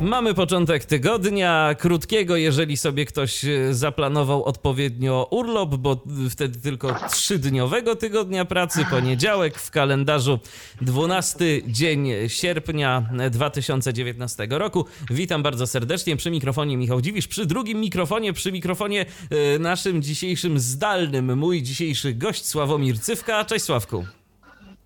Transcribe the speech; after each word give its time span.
Mamy 0.00 0.34
początek 0.34 0.84
tygodnia, 0.84 1.74
krótkiego, 1.78 2.36
jeżeli 2.36 2.76
sobie 2.76 3.04
ktoś 3.04 3.44
e, 3.44 3.74
zaplanował 3.74 4.44
odpowiednio 4.44 5.28
urlop, 5.30 5.76
bo 5.76 6.02
wtedy 6.30 6.60
tylko 6.60 6.96
trzydniowego 7.10 7.96
tygodnia 7.96 8.44
pracy, 8.44 8.84
poniedziałek 8.90 9.58
w 9.58 9.70
kalendarzu 9.70 10.38
12 10.80 11.44
dzień 11.66 12.08
sierpnia 12.28 13.08
2019 13.30 14.46
roku. 14.50 14.84
Witam 15.10 15.42
bardzo 15.42 15.66
serdecznie 15.66 16.16
przy 16.16 16.30
mikrofonie 16.30 16.76
Michał 16.76 17.00
Dziwisz, 17.00 17.28
przy 17.28 17.46
drugim 17.46 17.80
mikrofonie, 17.80 18.32
przy 18.32 18.52
mikrofonie 18.52 19.06
e, 19.30 19.58
naszym 19.58 20.02
dzisiejszym 20.02 20.58
zdalnym, 20.58 21.38
mój 21.38 21.62
dzisiejszy 21.62 22.14
gość 22.14 22.46
Sławomir 22.46 23.00
Cywka. 23.00 23.44
Cześć 23.44 23.64
Sławku. 23.64 24.19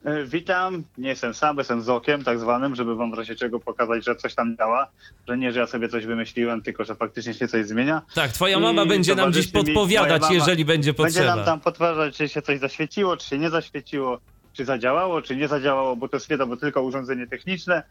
E, 0.05 0.25
Witam, 0.25 0.85
nie 0.99 1.09
jestem 1.09 1.35
sam, 1.35 1.59
jestem 1.59 1.83
z 1.83 1.89
okiem 1.89 2.25
tak 2.25 2.39
zwanym, 2.39 2.75
żeby 2.75 2.97
wam 2.97 3.11
w 3.11 3.15
razie 3.15 3.37
czego 3.37 3.61
pokazać, 3.61 4.05
że 4.05 4.17
coś 4.17 4.35
tam 4.35 4.57
działa, 4.57 4.87
że 5.29 5.39
nie, 5.39 5.53
że 5.53 5.61
ja 5.61 5.67
sobie 5.67 5.89
coś 5.89 6.07
wymyśliłem, 6.07 6.63
tylko 6.63 6.85
że 6.85 6.95
faktycznie 6.95 7.35
się 7.35 7.49
coś 7.49 7.67
zmienia. 7.67 8.03
Tak, 8.15 8.33
twoja 8.33 8.61
mama 8.61 8.83
I 8.83 8.89
będzie 8.89 9.15
nam 9.15 9.33
dziś 9.33 9.49
podpowiadać, 9.53 10.23
jeżeli 10.31 10.65
będzie 10.65 10.93
Będzie 10.93 11.05
potrzeba. 11.05 11.37
nam 11.37 11.45
tam 11.45 11.61
potwierdzać, 11.61 12.17
czy 12.17 12.29
się 12.29 12.43
coś 12.43 12.61
zaświeciło, 12.61 13.17
czy 13.17 13.29
się 13.29 13.39
nie 13.39 13.51
zaświeciło, 13.51 14.19
czy 14.53 14.65
zadziałało, 14.65 15.23
czy 15.23 15.37
nie 15.37 15.49
zadziałało, 15.49 15.97
bo 15.97 16.09
to 16.09 16.17
jest 16.17 16.29
wiadomo 16.29 16.57
tylko 16.57 16.83
urządzenie 16.83 17.27
techniczne. 17.27 17.83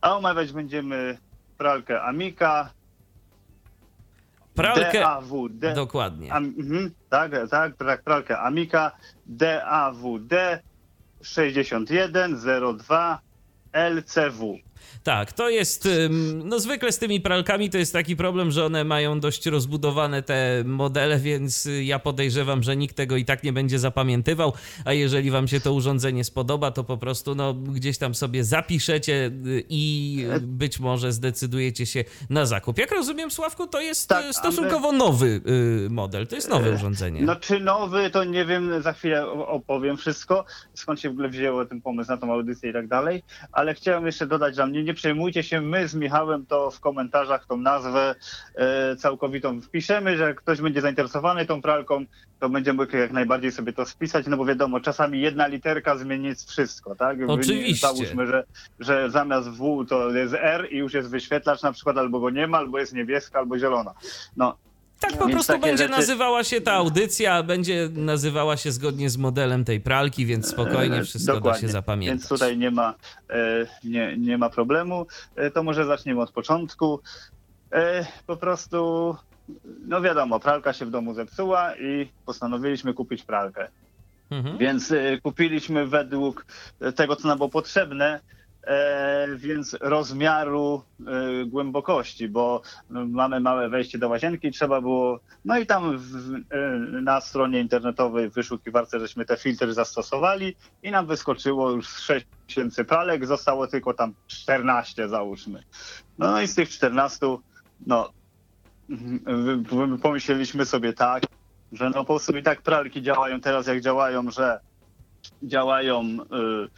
A 0.00 0.16
omawiać 0.16 0.52
będziemy 0.52 1.18
pralkę 1.58 2.02
Amika, 2.02 2.70
Pralkę. 4.54 5.00
DAWD. 5.00 5.74
Dokładnie. 5.74 6.32
Am, 6.32 6.44
mhm, 6.44 6.90
tak, 7.08 7.32
tak, 7.50 7.76
tak, 7.76 8.02
pralkę 8.02 8.38
Amika 8.38 8.90
DAWD 9.26 10.62
6102 11.22 13.20
LCW. 13.74 14.62
Tak, 15.02 15.32
to 15.32 15.48
jest, 15.50 15.88
no 16.44 16.60
zwykle 16.60 16.92
z 16.92 16.98
tymi 16.98 17.20
pralkami 17.20 17.70
to 17.70 17.78
jest 17.78 17.92
taki 17.92 18.16
problem, 18.16 18.50
że 18.50 18.64
one 18.66 18.84
mają 18.84 19.20
dość 19.20 19.46
rozbudowane 19.46 20.22
te 20.22 20.62
modele, 20.64 21.18
więc 21.18 21.68
ja 21.82 21.98
podejrzewam, 21.98 22.62
że 22.62 22.76
nikt 22.76 22.96
tego 22.96 23.16
i 23.16 23.24
tak 23.24 23.42
nie 23.44 23.52
będzie 23.52 23.78
zapamiętywał, 23.78 24.52
a 24.84 24.92
jeżeli 24.92 25.30
wam 25.30 25.48
się 25.48 25.60
to 25.60 25.72
urządzenie 25.72 26.24
spodoba, 26.24 26.70
to 26.70 26.84
po 26.84 26.96
prostu 26.96 27.34
no 27.34 27.54
gdzieś 27.54 27.98
tam 27.98 28.14
sobie 28.14 28.44
zapiszecie 28.44 29.30
y, 29.46 29.64
i 29.68 30.26
być 30.40 30.80
może 30.80 31.12
zdecydujecie 31.12 31.86
się 31.86 32.04
na 32.30 32.46
zakup. 32.46 32.78
Jak 32.78 32.90
rozumiem, 32.90 33.30
Sławku, 33.30 33.66
to 33.66 33.80
jest 33.80 34.08
Tak, 34.08 34.24
y, 34.24 34.32
stosunkowo 34.32 34.92
nowy 34.92 35.40
y, 35.86 35.90
model, 35.90 36.26
to 36.26 36.34
jest 36.34 36.50
nowe 36.50 36.70
urządzenie. 36.70 37.22
No 37.22 37.36
czy 37.36 37.60
nowy, 37.60 38.10
to 38.10 38.24
nie 38.24 38.44
wiem, 38.44 38.82
za 38.82 38.92
chwilę 38.92 39.30
opowiem 39.30 39.96
wszystko, 39.96 40.44
skąd 40.74 41.00
się 41.00 41.08
w 41.08 41.12
ogóle 41.12 41.28
wzięło 41.28 41.64
ten 41.64 41.80
pomysł 41.80 42.10
na 42.10 42.16
tą 42.16 42.32
audycję 42.32 42.70
i 42.70 42.72
tak 42.72 42.88
dalej, 42.88 43.22
ale 43.52 43.74
chciałem 43.74 44.06
jeszcze 44.06 44.26
dodać, 44.26 44.56
że 44.56 44.62
mnie 44.72 44.84
nie 44.84 44.94
przejmujcie 44.94 45.42
się, 45.42 45.60
my 45.60 45.88
z 45.88 45.94
Michałem 45.94 46.46
to 46.46 46.70
w 46.70 46.80
komentarzach 46.80 47.46
tą 47.46 47.56
nazwę 47.56 48.14
e, 48.54 48.96
całkowitą 48.96 49.60
wpiszemy, 49.60 50.16
że 50.16 50.24
jak 50.24 50.36
ktoś 50.36 50.60
będzie 50.60 50.80
zainteresowany 50.80 51.46
tą 51.46 51.62
pralką, 51.62 52.04
to 52.40 52.48
będzie 52.48 52.72
mógł 52.72 52.96
jak 52.96 53.12
najbardziej 53.12 53.52
sobie 53.52 53.72
to 53.72 53.86
spisać, 53.86 54.26
no 54.26 54.36
bo 54.36 54.44
wiadomo, 54.44 54.80
czasami 54.80 55.20
jedna 55.20 55.46
literka 55.46 55.96
zmieni 55.96 56.34
wszystko, 56.34 56.94
tak? 56.94 57.18
Oczywiście. 57.26 57.86
Załóżmy, 57.86 58.26
że, 58.26 58.44
że 58.80 59.10
zamiast 59.10 59.48
W 59.48 59.84
to 59.88 60.10
jest 60.10 60.34
R 60.34 60.68
i 60.70 60.76
już 60.76 60.94
jest 60.94 61.10
wyświetlacz 61.10 61.62
na 61.62 61.72
przykład, 61.72 61.98
albo 61.98 62.20
go 62.20 62.30
nie 62.30 62.46
ma, 62.46 62.58
albo 62.58 62.78
jest 62.78 62.92
niebieska, 62.94 63.38
albo 63.38 63.58
zielona. 63.58 63.94
No, 64.36 64.56
Tak 65.02 65.12
po 65.18 65.26
Więc 65.26 65.32
prostu 65.46 65.58
będzie 65.62 65.84
rzeczy- 65.84 65.90
nazywała 65.96 66.44
się 66.44 66.60
ta 66.60 66.72
audycja, 66.72 67.42
będzie 67.42 67.88
nazywała 67.94 68.56
się 68.56 68.72
zgodnie 68.72 69.10
z 69.10 69.16
modelem 69.18 69.64
tej 69.64 69.80
pralki, 69.80 70.26
więc 70.26 70.48
spokojnie 70.48 70.96
E, 70.96 71.04
wszystko 71.04 71.32
da 71.32 71.38
dokładnie. 71.38 71.60
się 71.60 71.68
zapamiętać. 71.68 72.18
Więc 72.18 72.28
tutaj 72.28 72.58
nie 72.58 72.70
ma, 72.70 72.94
e, 73.30 73.66
nie, 73.84 74.16
nie 74.18 74.38
ma 74.38 74.50
problemu. 74.50 75.06
E, 75.36 75.50
To 75.50 75.62
może 75.62 75.84
zaczniemy 75.86 76.20
od 76.20 76.30
początku. 76.32 77.00
Po 78.26 78.36
prostu, 78.36 79.16
no 79.86 80.00
wiadomo, 80.00 80.40
pralka 80.40 80.72
się 80.72 80.86
w 80.86 80.90
domu 80.90 81.14
zepsuła 81.14 81.76
i 81.76 82.08
postanowiliśmy 82.26 82.94
kupić 82.94 83.22
pralkę. 83.22 83.68
Mhm. 84.30 84.58
Więc 84.58 84.92
kupiliśmy 85.22 85.86
według 85.86 86.46
tego, 86.96 87.16
co 87.16 87.28
nam 87.28 87.38
było 87.38 87.48
potrzebne, 87.48 88.20
e, 88.66 89.28
więc 89.36 89.76
rozmiaru 89.80 90.82
e, 91.06 91.44
głębokości, 91.46 92.28
bo 92.28 92.62
no, 92.90 93.06
mamy 93.06 93.40
małe 93.40 93.68
wejście 93.68 93.98
do 93.98 94.08
łazienki, 94.08 94.50
trzeba 94.50 94.80
było, 94.80 95.20
no 95.44 95.58
i 95.58 95.66
tam 95.66 95.98
w, 95.98 96.34
e, 96.34 96.78
na 97.02 97.20
stronie 97.20 97.60
internetowej 97.60 98.30
w 98.30 98.34
wyszukiwarce 98.34 99.00
żeśmy 99.00 99.24
te 99.24 99.36
filtry 99.36 99.74
zastosowali 99.74 100.56
i 100.82 100.90
nam 100.90 101.06
wyskoczyło 101.06 101.70
już 101.70 101.88
z 101.88 102.00
6 102.00 102.26
tysięcy 102.46 102.84
pralek, 102.84 103.26
zostało 103.26 103.66
tylko 103.66 103.94
tam 103.94 104.14
14 104.26 105.08
załóżmy. 105.08 105.62
No 106.18 106.40
i 106.40 106.46
z 106.46 106.54
tych 106.54 106.68
14, 106.68 107.26
no 107.86 108.10
pomyśleliśmy 110.02 110.66
sobie 110.66 110.92
tak, 110.92 111.22
że 111.72 111.90
no 111.90 111.94
po 111.94 112.04
prostu 112.04 112.36
i 112.36 112.42
tak 112.42 112.62
pralki 112.62 113.02
działają 113.02 113.40
teraz 113.40 113.66
jak 113.66 113.80
działają, 113.80 114.30
że 114.30 114.60
działają 115.42 116.02
y, 116.02 116.68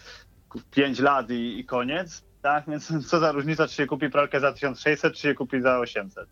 5 0.70 1.00
lat 1.00 1.31
i, 1.31 1.59
i 1.59 1.65
koniec, 1.65 2.22
tak? 2.44 2.65
Więc 2.69 2.92
co 3.10 3.20
za 3.20 3.32
różnica, 3.32 3.69
czy 3.69 3.75
się 3.75 3.87
kupi 3.87 4.10
pralkę 4.10 4.41
za 4.41 4.53
1600, 4.53 5.15
czy 5.15 5.22
się 5.22 5.34
kupi 5.34 5.60
za 5.60 5.78
800. 5.78 6.28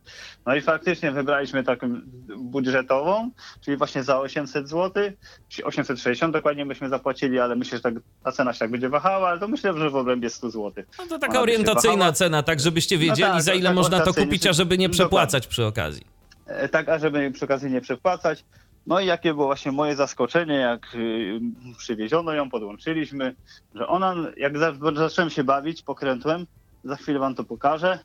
No 0.46 0.54
i 0.54 0.60
faktycznie 0.60 1.12
wybraliśmy 1.12 1.64
taką 1.64 2.00
budżetową, 2.38 3.30
czyli 3.60 3.76
właśnie 3.76 4.02
za 4.02 4.20
800 4.20 4.68
zł, 4.68 5.12
czy 5.48 5.64
860 5.64 6.32
dokładnie 6.32 6.66
byśmy 6.66 6.88
zapłacili, 6.88 7.38
ale 7.38 7.56
myślę, 7.56 7.78
że 7.78 7.82
tak, 7.82 7.94
ta 8.24 8.32
cena 8.32 8.52
się 8.52 8.58
tak 8.58 8.70
będzie 8.70 8.88
wahała, 8.88 9.28
ale 9.28 9.40
to 9.40 9.48
myślę, 9.48 9.78
że 9.78 9.90
w 9.90 9.96
obrębie 9.96 10.30
100 10.30 10.50
zł. 10.50 10.84
No 10.98 11.06
to 11.06 11.18
taka 11.18 11.32
Ona 11.32 11.40
orientacyjna 11.40 12.12
cena, 12.12 12.42
tak 12.42 12.60
żebyście 12.60 12.98
wiedzieli, 12.98 13.32
tak, 13.32 13.42
za 13.42 13.54
ile 13.54 13.68
tak 13.68 13.76
można 13.76 14.00
to 14.00 14.14
kupić, 14.14 14.46
a 14.46 14.52
żeby 14.52 14.78
nie 14.78 14.88
dokładnie. 14.88 15.04
przepłacać 15.04 15.46
przy 15.46 15.64
okazji. 15.66 16.06
E, 16.46 16.68
tak, 16.68 16.88
a 16.88 16.98
żeby 16.98 17.30
przy 17.30 17.44
okazji 17.44 17.70
nie 17.70 17.80
przepłacać. 17.80 18.44
No 18.86 19.00
i 19.00 19.06
jakie 19.06 19.34
było 19.34 19.46
właśnie 19.46 19.72
moje 19.72 19.96
zaskoczenie, 19.96 20.54
jak 20.54 20.94
y, 20.94 21.40
przywieziono 21.78 22.32
ją, 22.32 22.50
podłączyliśmy, 22.50 23.34
że 23.74 23.86
ona, 23.86 24.14
jak 24.36 24.52
zacząłem 24.96 25.30
się 25.30 25.44
bawić 25.44 25.82
pokrętłem, 25.82 26.46
za 26.84 26.96
chwilę 26.96 27.18
wam 27.18 27.34
to 27.34 27.44
pokażę, 27.44 27.98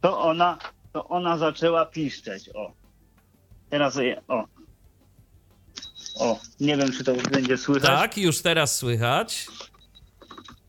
to 0.00 0.20
ona, 0.20 0.58
to 0.92 1.08
ona 1.08 1.38
zaczęła 1.38 1.86
piszczeć, 1.86 2.50
o. 2.54 2.72
Teraz, 3.70 3.96
je- 3.96 4.22
o. 4.28 4.44
O, 6.20 6.38
nie 6.60 6.76
wiem, 6.76 6.92
czy 6.92 7.04
to 7.04 7.12
będzie 7.30 7.58
słychać. 7.58 7.90
Tak, 7.90 8.18
już 8.18 8.42
teraz 8.42 8.76
słychać. 8.76 9.46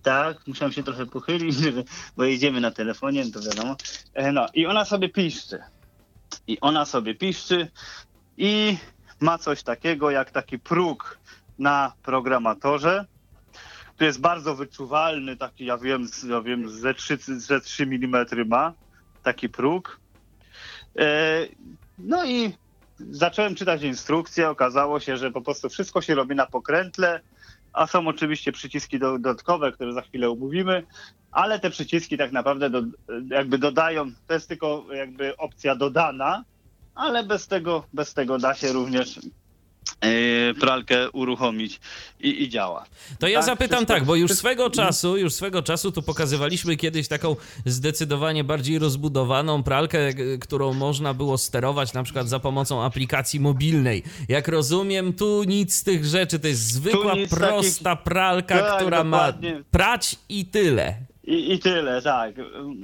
Tak, 0.03 0.47
muszę 0.47 0.73
się 0.73 0.83
trochę 0.83 1.05
pochylić, 1.05 1.55
bo 2.17 2.23
jedziemy 2.23 2.61
na 2.61 2.71
telefonie, 2.71 3.31
to 3.31 3.39
wiadomo. 3.41 3.75
E, 4.13 4.31
No 4.31 4.45
i 4.53 4.65
ona 4.65 4.85
sobie 4.85 5.09
piszczy. 5.09 5.59
I 6.47 6.59
ona 6.59 6.85
sobie 6.85 7.15
piszczy 7.15 7.67
i 8.37 8.77
ma 9.21 9.37
coś 9.37 9.63
takiego 9.63 10.11
jak 10.11 10.31
taki 10.31 10.59
próg 10.59 11.19
na 11.59 11.93
programatorze, 12.03 13.05
który 13.95 14.05
jest 14.07 14.21
bardzo 14.21 14.55
wyczuwalny, 14.55 15.37
taki 15.37 15.65
ja 15.65 15.77
wiem, 15.77 16.07
ja 16.29 16.41
wiem 16.41 16.69
ze 16.69 16.93
3, 16.93 17.17
ze 17.17 17.61
3 17.61 17.83
mm 17.83 18.25
ma 18.47 18.73
taki 19.23 19.49
próg. 19.49 19.99
E, 20.99 21.47
No 21.97 22.25
i 22.25 22.53
zacząłem 22.99 23.55
czytać 23.55 23.83
instrukcję, 23.83 24.49
okazało 24.49 24.99
się, 24.99 25.17
że 25.17 25.31
po 25.31 25.41
prostu 25.41 25.69
wszystko 25.69 26.01
się 26.01 26.15
robi 26.15 26.35
na 26.35 26.45
pokrętle, 26.45 27.21
a 27.73 27.87
są 27.87 28.07
oczywiście 28.07 28.51
przyciski 28.51 28.99
do- 28.99 29.11
dodatkowe, 29.19 29.71
które 29.71 29.93
za 29.93 30.01
chwilę 30.01 30.29
omówimy, 30.29 30.83
ale 31.31 31.59
te 31.59 31.69
przyciski 31.69 32.17
tak 32.17 32.31
naprawdę 32.31 32.69
do, 32.69 32.81
jakby 33.29 33.57
dodają, 33.57 34.11
to 34.27 34.33
jest 34.33 34.47
tylko 34.47 34.85
jakby 34.93 35.37
opcja 35.37 35.75
dodana, 35.75 36.43
ale 36.95 37.23
bez 37.23 37.47
tego, 37.47 37.83
bez 37.93 38.13
tego 38.13 38.37
da 38.39 38.55
się 38.55 38.73
również 38.73 39.19
yy, 40.03 40.53
pralkę 40.59 41.11
uruchomić 41.11 41.79
i, 42.19 42.43
i 42.43 42.49
działa. 42.49 42.85
To 43.19 43.27
ja 43.27 43.39
Tak, 43.39 43.45
zapytam 43.45 43.77
wszystko- 43.77 43.93
tak, 43.93 44.03
bo 44.05 44.15
już 44.15 44.31
swego 44.31 44.69
czasu, 44.69 45.17
już 45.17 45.33
swego 45.33 45.61
czasu 45.63 45.91
tu 45.91 46.01
pokazywaliśmy 46.01 46.77
kiedyś 46.77 47.07
taką 47.07 47.35
zdecydowanie 47.65 48.43
bardziej 48.43 48.79
rozbudowaną 48.79 49.63
pralkę, 49.63 50.13
którą 50.39 50.73
można 50.73 51.13
było 51.13 51.37
sterować 51.37 51.93
na 51.93 52.03
przykład 52.03 52.29
za 52.29 52.39
pomocą 52.39 52.83
aplikacji 52.83 53.39
mobilnej. 53.39 54.03
Jak 54.29 54.47
rozumiem, 54.47 55.13
tu 55.13 55.43
nic 55.43 55.73
z 55.75 55.83
tych 55.83 56.05
rzeczy, 56.05 56.39
to 56.39 56.47
jest 56.47 56.61
zwykła, 56.67 57.13
prosta 57.29 57.95
pralka, 57.95 58.59
Tak, 58.59 58.75
która 58.81 59.03
ma 59.03 59.17
dokładnie. 59.17 59.63
prać 59.71 60.15
i 60.29 60.45
tyle. 60.45 60.95
I, 61.27 61.53
I 61.53 61.59
tyle, 61.59 62.01
tak. 62.01 62.35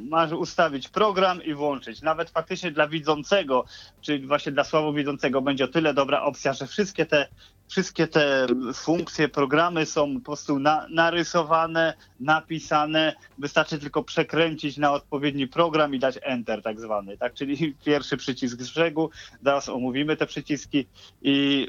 Masz 0.09 0.31
ustawić 0.31 0.89
program 0.89 1.43
i 1.43 1.53
włączyć. 1.53 2.01
Nawet 2.01 2.29
faktycznie 2.29 2.71
dla 2.71 2.87
widzącego, 2.87 3.65
czy 4.01 4.19
właśnie 4.19 4.51
dla 4.51 4.63
słabowidzącego 4.63 5.41
będzie 5.41 5.65
o 5.65 5.67
tyle 5.67 5.93
dobra 5.93 6.21
opcja, 6.21 6.53
że 6.53 6.67
wszystkie 6.67 7.05
te 7.05 7.27
wszystkie 7.71 8.07
te 8.07 8.47
funkcje, 8.73 9.29
programy 9.29 9.85
są 9.85 10.19
po 10.19 10.25
prostu 10.25 10.59
na, 10.59 10.87
narysowane, 10.89 11.93
napisane. 12.19 13.15
Wystarczy 13.37 13.79
tylko 13.79 14.03
przekręcić 14.03 14.77
na 14.77 14.91
odpowiedni 14.91 15.47
program 15.47 15.95
i 15.95 15.99
dać 15.99 16.19
Enter 16.21 16.61
tak 16.61 16.79
zwany, 16.79 17.17
tak? 17.17 17.33
Czyli 17.33 17.75
pierwszy 17.85 18.17
przycisk 18.17 18.61
z 18.61 18.71
brzegu, 18.71 19.09
zaraz 19.43 19.69
omówimy 19.69 20.17
te 20.17 20.25
przyciski 20.25 20.87
i, 21.21 21.67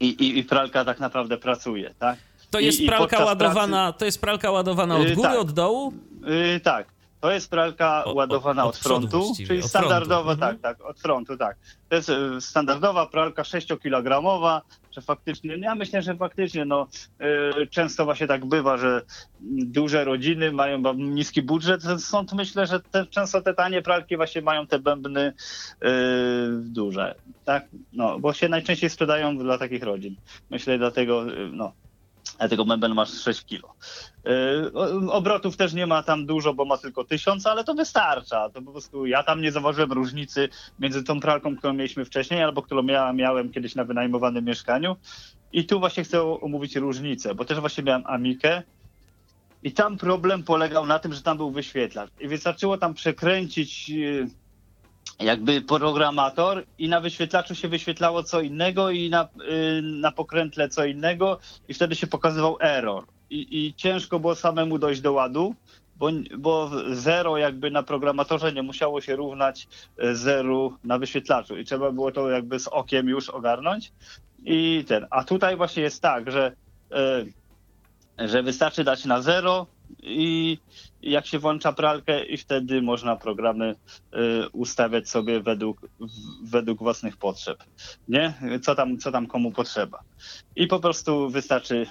i, 0.00 0.38
i 0.38 0.44
pralka 0.44 0.84
tak 0.84 1.00
naprawdę 1.00 1.38
pracuje, 1.38 1.94
tak? 1.98 2.18
To 2.54 2.60
jest 2.60 2.80
I- 2.80 2.84
i 2.84 2.86
pralka 2.86 3.04
podczas 3.16 3.26
ładowana, 3.26 3.92
to 3.92 4.04
jest 4.04 4.20
pralka 4.20 4.50
ładowana 4.50 4.96
od 4.96 5.08
Yy, 5.08 5.14
góry, 5.14 5.28
tak. 5.28 5.38
od 5.38 5.50
dołu? 5.52 5.92
Yy, 6.26 6.60
tak. 6.60 6.86
To 7.20 7.30
jest 7.30 7.50
pralka 7.50 8.04
O- 8.04 8.12
ładowana 8.14 8.64
od 8.64 8.74
od, 8.74 8.76
frontu, 8.82 9.32
czyli 9.46 9.60
od 9.60 9.66
standardowa, 9.68 10.22
frontu. 10.34 10.44
Mhm. 10.44 10.58
tak, 10.58 10.78
tak, 10.78 10.86
od 10.90 11.00
frontu, 11.00 11.36
tak. 11.36 11.56
To 11.88 11.96
jest 11.96 12.08
y, 12.08 12.40
standardowa 12.40 13.06
pralka 13.06 13.42
6-kilogramowa, 13.42 14.60
że 14.92 15.00
faktycznie, 15.00 15.56
ja 15.58 15.74
myślę, 15.74 16.02
że 16.02 16.16
faktycznie, 16.16 16.64
no, 16.64 16.86
y, 17.62 17.66
często 17.66 18.04
właśnie 18.04 18.26
tak 18.26 18.44
bywa, 18.46 18.76
że 18.76 19.02
duże 19.40 20.04
rodziny 20.04 20.52
mają 20.52 20.94
niski 20.94 21.42
budżet, 21.42 21.82
stąd 21.98 22.32
myślę, 22.32 22.66
że 22.66 22.80
te, 22.80 23.06
często 23.06 23.42
te 23.42 23.54
tanie 23.54 23.82
pralki 23.82 24.16
właśnie 24.16 24.42
mają 24.42 24.66
te 24.66 24.78
bębny 24.78 25.20
y, 25.26 25.32
duże, 26.52 27.14
tak, 27.44 27.64
no, 27.92 28.18
bo 28.18 28.32
się 28.32 28.48
najczęściej 28.48 28.90
sprzedają 28.90 29.38
dla 29.38 29.58
takich 29.58 29.82
rodzin. 29.82 30.16
Myślę, 30.50 30.78
dlatego, 30.78 31.32
y, 31.32 31.48
Dlatego 32.38 32.64
bęben 32.64 32.94
masz 32.94 33.10
6 33.10 33.44
kilo. 33.44 33.74
O- 34.74 35.12
Obrotów 35.12 35.56
też 35.56 35.72
nie 35.72 35.86
ma 35.86 36.02
tam 36.02 36.26
dużo, 36.26 36.54
bo 36.54 36.64
ma 36.64 36.78
tylko 36.78 37.04
1000, 37.04 37.46
ale 37.46 37.64
to 37.64 37.74
wystarcza. 37.74 38.50
To 38.50 38.62
po 38.62 38.72
prostu 38.72 39.06
ja 39.06 39.22
tam 39.22 39.40
nie 39.40 39.52
zauważyłem 39.52 39.92
różnicy 39.92 40.48
między 40.78 41.04
tą 41.04 41.20
pralką, 41.20 41.56
którą 41.56 41.72
mieliśmy 41.72 42.04
wcześniej, 42.04 42.42
albo 42.42 42.62
którą 42.62 42.86
ja 42.86 43.12
miałem 43.12 43.52
kiedyś 43.52 43.74
na 43.74 43.84
wynajmowanym 43.84 44.44
mieszkaniu. 44.44 44.96
I 45.52 45.64
tu 45.66 45.78
właśnie 45.80 46.04
chcę 46.04 46.22
omówić 46.40 46.76
różnicę, 46.76 47.34
bo 47.34 47.44
też 47.44 47.60
właśnie 47.60 47.84
miałem 47.84 48.02
Amikę. 48.06 48.62
I 49.62 49.72
tam 49.72 49.96
problem 49.98 50.42
polegał 50.42 50.86
na 50.86 50.98
tym, 50.98 51.12
że 51.12 51.22
tam 51.22 51.36
był 51.36 51.50
wyświetlacz. 51.50 52.10
I 52.20 52.28
wystarczyło 52.28 52.78
tam 52.78 52.94
przekręcić 52.94 53.88
yy, 53.88 54.26
jakby 55.20 55.60
programator 55.60 56.64
i 56.78 56.88
na 56.88 57.00
wyświetlaczu 57.00 57.54
się 57.54 57.68
wyświetlało 57.68 58.22
co 58.22 58.40
innego 58.40 58.90
i 58.90 59.10
na, 59.10 59.28
yy, 59.38 59.82
na 59.82 60.12
pokrętle 60.12 60.68
co 60.68 60.84
innego 60.84 61.38
i 61.68 61.74
wtedy 61.74 61.94
się 61.94 62.06
pokazywał 62.06 62.56
error. 62.60 63.04
I, 63.30 63.66
i 63.66 63.74
ciężko 63.74 64.20
było 64.20 64.34
samemu 64.34 64.78
dojść 64.78 65.00
do 65.00 65.12
ładu, 65.12 65.54
bo, 65.96 66.10
bo 66.38 66.70
zero 66.92 67.36
jakby 67.36 67.70
na 67.70 67.82
programatorze 67.82 68.52
nie 68.52 68.62
musiało 68.62 69.00
się 69.00 69.16
równać 69.16 69.68
e, 69.98 70.14
zeru 70.14 70.78
na 70.84 70.98
wyświetlaczu 70.98 71.56
i 71.56 71.64
trzeba 71.64 71.92
było 71.92 72.12
to 72.12 72.30
jakby 72.30 72.58
z 72.58 72.68
okiem 72.68 73.08
już 73.08 73.30
ogarnąć. 73.30 73.92
I 74.44 74.84
ten. 74.88 75.06
A 75.10 75.24
tutaj 75.24 75.56
właśnie 75.56 75.82
jest 75.82 76.02
tak, 76.02 76.30
że, 76.30 76.52
e, 78.18 78.28
że 78.28 78.42
wystarczy 78.42 78.84
dać 78.84 79.04
na 79.04 79.22
zero 79.22 79.66
i 80.02 80.58
jak 81.02 81.26
się 81.26 81.38
włącza 81.38 81.72
pralkę 81.72 82.24
i 82.24 82.36
wtedy 82.36 82.82
można 82.82 83.16
programy 83.16 83.74
e, 84.12 84.48
ustawiać 84.48 85.08
sobie 85.08 85.40
według, 85.40 85.80
w- 86.00 86.50
według 86.50 86.78
własnych 86.78 87.16
potrzeb. 87.16 87.58
Nie? 88.08 88.34
Co 88.62 88.74
tam, 88.74 88.98
co 88.98 89.12
tam 89.12 89.26
komu 89.26 89.52
potrzeba 89.52 90.00
i 90.56 90.66
po 90.66 90.80
prostu 90.80 91.30
wystarczy 91.30 91.86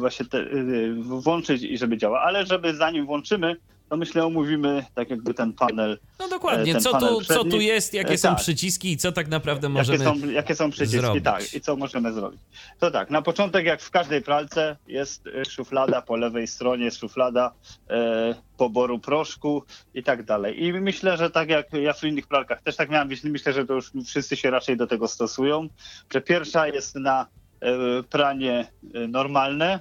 właśnie 0.00 0.26
te, 0.26 0.38
y, 0.38 0.94
włączyć 1.02 1.62
i 1.62 1.78
żeby 1.78 1.98
działa. 1.98 2.20
Ale 2.20 2.46
żeby 2.46 2.74
zanim 2.76 3.06
włączymy, 3.06 3.56
to 3.88 3.96
myślę 3.96 4.24
omówimy 4.26 4.84
tak 4.94 5.10
jakby 5.10 5.34
ten 5.34 5.52
panel, 5.52 5.98
No 6.18 6.28
dokładnie, 6.28 6.72
ten 6.72 6.82
co 6.82 6.90
panel 6.92 7.08
tu, 7.08 7.24
co 7.24 7.44
tu 7.44 7.60
jest, 7.60 7.94
jakie 7.94 8.12
E, 8.14 8.18
są 8.18 8.28
tak. 8.28 8.38
przyciski 8.38 8.92
i 8.92 8.96
co 8.96 9.12
tak 9.12 9.28
naprawdę 9.28 9.66
jakie 9.68 9.78
możemy... 9.78 10.04
są, 10.04 10.28
jakie 10.28 10.54
są 10.54 10.70
przyciski, 10.70 11.00
zrobić. 11.00 11.24
tak, 11.24 11.54
i 11.54 11.60
co 11.60 11.76
możemy 11.76 12.12
zrobić. 12.12 12.40
To 12.78 12.90
tak, 12.90 13.10
na 13.10 13.22
początek 13.22 13.66
jak 13.66 13.82
w 13.82 13.90
każdej 13.90 14.22
pralce 14.22 14.76
jest 14.86 15.26
y, 15.26 15.44
szuflada, 15.50 16.02
po 16.02 16.16
lewej 16.16 16.46
stronie 16.46 16.84
jest 16.84 16.98
szuflada 17.00 17.52
e, 17.90 18.34
poboru 18.56 18.98
proszku 18.98 19.62
i 19.94 20.02
tak 20.02 20.22
dalej. 20.22 20.64
I 20.64 20.72
myślę, 20.72 21.16
że 21.16 21.30
tak 21.30 21.48
jak 21.48 21.72
ja 21.72 21.92
w 21.92 22.04
innych 22.04 22.26
pralkach 22.26 22.62
też 22.62 22.76
tak 22.76 22.90
miałem, 22.90 23.08
myślę- 23.08 23.30
myślę, 23.30 23.52
że 23.52 23.66
to 23.66 23.74
już 23.74 23.90
wszyscy 24.06 24.36
się 24.36 24.50
raczej 24.50 24.76
do 24.76 24.86
tego 24.86 25.08
stosują, 25.08 25.68
że 26.12 26.20
pierwsza 26.20 26.66
jest 26.68 26.94
na 26.94 27.26
e, 27.60 28.02
pranie 28.02 28.66
e, 28.94 29.08
normalne, 29.08 29.80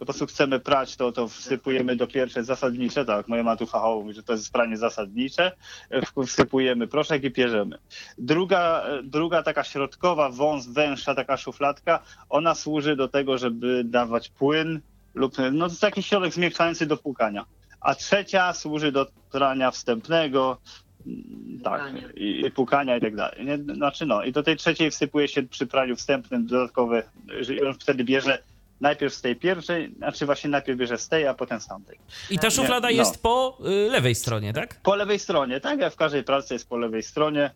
po 0.00 0.04
prostu 0.04 0.26
chcemy 0.26 0.60
prać, 0.60 0.96
to, 0.96 1.12
to 1.12 1.28
wsypujemy 1.28 1.96
do 1.96 2.06
pierwszej 2.06 2.44
zasadnicze, 2.44 3.04
tak, 3.04 3.28
moja 3.28 3.56
fachowo 3.56 4.00
mówi, 4.00 4.14
że 4.14 4.22
to 4.22 4.32
jest 4.32 4.52
pranie 4.52 4.76
zasadnicze, 4.76 5.52
e, 5.90 6.26
wsypujemy 6.26 6.86
proszek 6.86 7.24
i 7.24 7.30
pierzemy. 7.30 7.78
Druga, 8.18 8.84
druga 9.02 9.42
taka 9.42 9.64
środkowa, 9.64 10.30
wąs, 10.30 10.66
węższa 10.66 11.14
taka 11.14 11.36
szufladka, 11.36 12.02
ona 12.28 12.54
służy 12.54 12.96
do 12.96 13.08
tego, 13.08 13.38
żeby 13.38 13.84
dawać 13.84 14.28
płyn 14.28 14.80
lub 15.14 15.34
no, 15.52 15.66
taki 15.80 16.02
środek 16.02 16.32
zmiękczający 16.32 16.86
do 16.86 16.96
płukania. 16.96 17.44
A 17.80 17.94
trzecia 17.94 18.52
służy 18.52 18.92
do 18.92 19.06
prania 19.32 19.70
wstępnego, 19.70 20.58
mm, 21.06 21.60
tak, 21.64 21.80
Pukania. 21.80 22.08
i, 22.14 22.50
pukania 22.50 22.96
i 22.96 23.00
tak 23.00 23.16
dalej. 23.16 23.46
Nie? 23.46 23.74
Znaczy 23.74 24.06
no, 24.06 24.24
i 24.24 24.32
do 24.32 24.42
tej 24.42 24.56
trzeciej 24.56 24.90
wsypuje 24.90 25.28
się 25.28 25.42
przy 25.42 25.66
praniu 25.66 25.96
wstępnym 25.96 26.46
dodatkowe, 26.46 27.02
że 27.40 27.54
on 27.68 27.74
wtedy 27.74 28.04
bierze 28.04 28.42
najpierw 28.80 29.14
z 29.14 29.20
tej 29.20 29.36
pierwszej, 29.36 29.94
znaczy 29.96 30.26
właśnie 30.26 30.50
najpierw 30.50 30.78
bierze 30.78 30.98
z 30.98 31.08
tej, 31.08 31.26
a 31.26 31.34
potem 31.34 31.60
z 31.60 31.66
tamtej. 31.66 31.98
I 32.30 32.38
ta 32.38 32.50
szuflada 32.50 32.88
no. 32.88 32.94
jest 32.94 33.22
po 33.22 33.58
y, 33.66 33.90
lewej 33.90 34.14
stronie, 34.14 34.52
tak? 34.52 34.80
Po 34.82 34.94
lewej 34.96 35.18
stronie, 35.18 35.60
tak 35.60 35.80
jak 35.80 35.92
w 35.92 35.96
każdej 35.96 36.24
pralce 36.24 36.54
jest 36.54 36.68
po 36.68 36.76
lewej 36.76 37.02
stronie. 37.02 37.50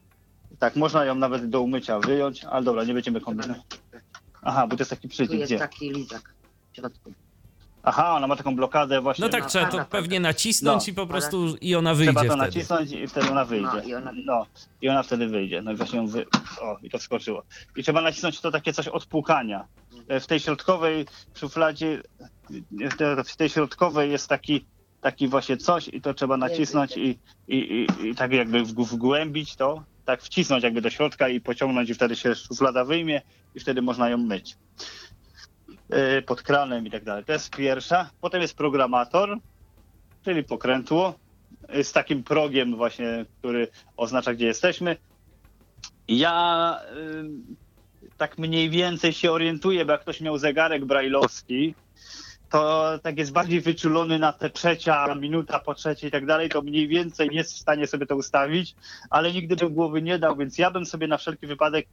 Tak, 0.59 0.77
można 0.77 1.05
ją 1.05 1.15
nawet 1.15 1.49
do 1.51 1.61
umycia 1.61 1.99
wyjąć, 1.99 2.45
ale 2.45 2.65
dobra, 2.65 2.85
nie 2.85 2.95
będziemy 2.95 3.21
kombinować. 3.21 3.63
Aha, 4.43 4.67
bo 4.67 4.77
to 4.77 4.81
jest 4.81 4.91
taki 4.91 5.03
Tu 5.03 5.09
przycisk, 5.09 5.33
jest 5.39 5.53
gdzie? 5.53 5.59
taki 5.59 5.91
lizak 5.91 6.35
w 6.73 6.77
środku. 6.77 7.13
Aha, 7.87 8.17
ona 8.17 8.27
ma 8.27 8.37
taką 8.37 8.57
blokadę 8.57 9.01
właśnie. 9.01 9.25
No 9.25 9.29
tak, 9.29 9.43
no, 9.43 9.49
trzeba 9.49 9.67
to 9.67 9.85
pewnie 9.85 10.21
nacisnąć 10.21 10.87
No, 10.87 10.93
i 10.93 10.95
po 10.95 11.07
prostu 11.07 11.57
i 11.61 11.75
ona 11.75 11.95
wyjdzie 11.95 12.13
Trzeba 12.13 12.21
to 12.21 12.29
wtedy. 12.29 12.47
nacisnąć 12.47 12.93
i 12.93 13.07
wtedy 13.07 13.31
ona 13.31 13.45
wyjdzie. 13.45 13.67
No, 13.75 13.83
i 13.83 13.95
ona- 13.95 14.13
No, 14.25 14.47
i 14.83 14.89
ona 14.89 15.03
wtedy 15.03 15.27
wyjdzie. 15.27 15.63
No 15.63 15.73
i 15.73 15.77
właśnie 15.77 15.99
ją 15.99 16.07
wy... 16.07 16.27
O, 16.61 16.77
i 16.83 16.91
to 16.91 16.99
wskoczyło. 16.99 17.43
I 17.77 17.83
trzeba 17.83 18.01
nacisnąć 18.01 18.41
to 18.41 18.51
takie 18.51 18.73
coś 18.73 18.89
od 18.89 19.07
płukania. 19.07 19.61
E, 19.61 19.84
W 20.09 20.27
tej 20.27 20.41
środkowej 20.41 21.07
szufladzie, 21.35 22.03
e, 23.01 23.25
w 23.25 23.37
tej 23.37 23.49
środkowej 23.49 24.11
jest 24.11 24.29
taki, 24.29 24.65
taki 25.01 25.29
właśnie 25.29 25.57
coś 25.57 25.89
i 25.89 26.01
to 26.01 26.15
trzeba 26.15 26.37
nacisnąć 26.37 26.97
i, 26.97 27.19
i, 27.49 27.57
i, 27.57 28.07
i 28.09 28.15
tak 28.15 28.33
jakby 28.33 28.63
wg- 28.63 28.85
wgłębić 28.85 29.57
to, 29.57 29.85
tak 30.05 30.23
wcisnąć 30.23 30.65
jakby 30.65 30.81
do 30.81 30.91
środka 30.91 31.29
i 31.29 31.41
pociągnąć 31.41 31.91
i 31.91 31.95
wtedy 31.95 32.17
się 32.17 32.35
szuflada 32.35 32.85
wyjmie 32.85 33.23
i 33.55 33.61
wtedy 33.61 33.83
można 33.83 34.09
ją 34.09 34.17
myć. 34.19 34.57
E, 35.91 36.23
Pod 36.23 36.43
kranem 36.43 36.87
i 36.87 36.91
tak 36.91 37.05
dalej. 37.05 37.25
To 37.25 37.33
jest 37.33 37.57
pierwsza. 37.57 38.11
Potem 38.21 38.43
jest 38.43 38.57
programator, 38.57 39.39
czyli 40.25 40.45
pokrętło 40.45 41.15
z 41.83 41.93
takim 41.93 42.23
progiem 42.25 42.77
właśnie, 42.77 43.27
który 43.39 43.69
oznacza, 43.97 44.35
gdzie 44.35 44.47
jesteśmy. 44.47 44.97
Ja 46.09 46.81
tak 48.19 48.39
mniej 48.39 48.71
więcej 48.71 49.13
się 49.13 49.33
orientuję, 49.33 49.85
bo 49.85 49.93
jak 49.93 50.01
ktoś 50.01 50.21
miał 50.21 50.39
zegarek 50.39 50.85
brajlowski, 50.85 51.75
to 52.51 52.91
tak 53.03 53.19
jest 53.19 53.33
bardziej 53.33 53.61
wyczulony 53.61 54.19
na 54.19 54.33
te 54.33 54.51
trzecia 54.51 55.15
minuta 55.15 55.59
po 55.59 55.75
trzeciej 55.75 56.09
i 56.09 56.11
tak 56.11 56.27
dalej, 56.27 56.49
to 56.49 56.63
mniej 56.63 56.89
więcej 56.89 57.29
jest 57.33 57.53
w 57.53 57.59
stanie 57.59 57.87
sobie 57.87 58.07
to 58.07 58.17
ustawić, 58.17 58.75
ale 59.11 59.33
nigdy 59.33 59.57
bym 59.57 59.75
głowy 59.75 60.03
nie 60.03 60.19
dał, 60.19 60.37
więc 60.37 60.59
ja 60.59 60.71
bym 60.71 60.87
sobie 60.87 61.07
na 61.07 61.17
wszelki 61.17 61.47
wypadek 61.47 61.87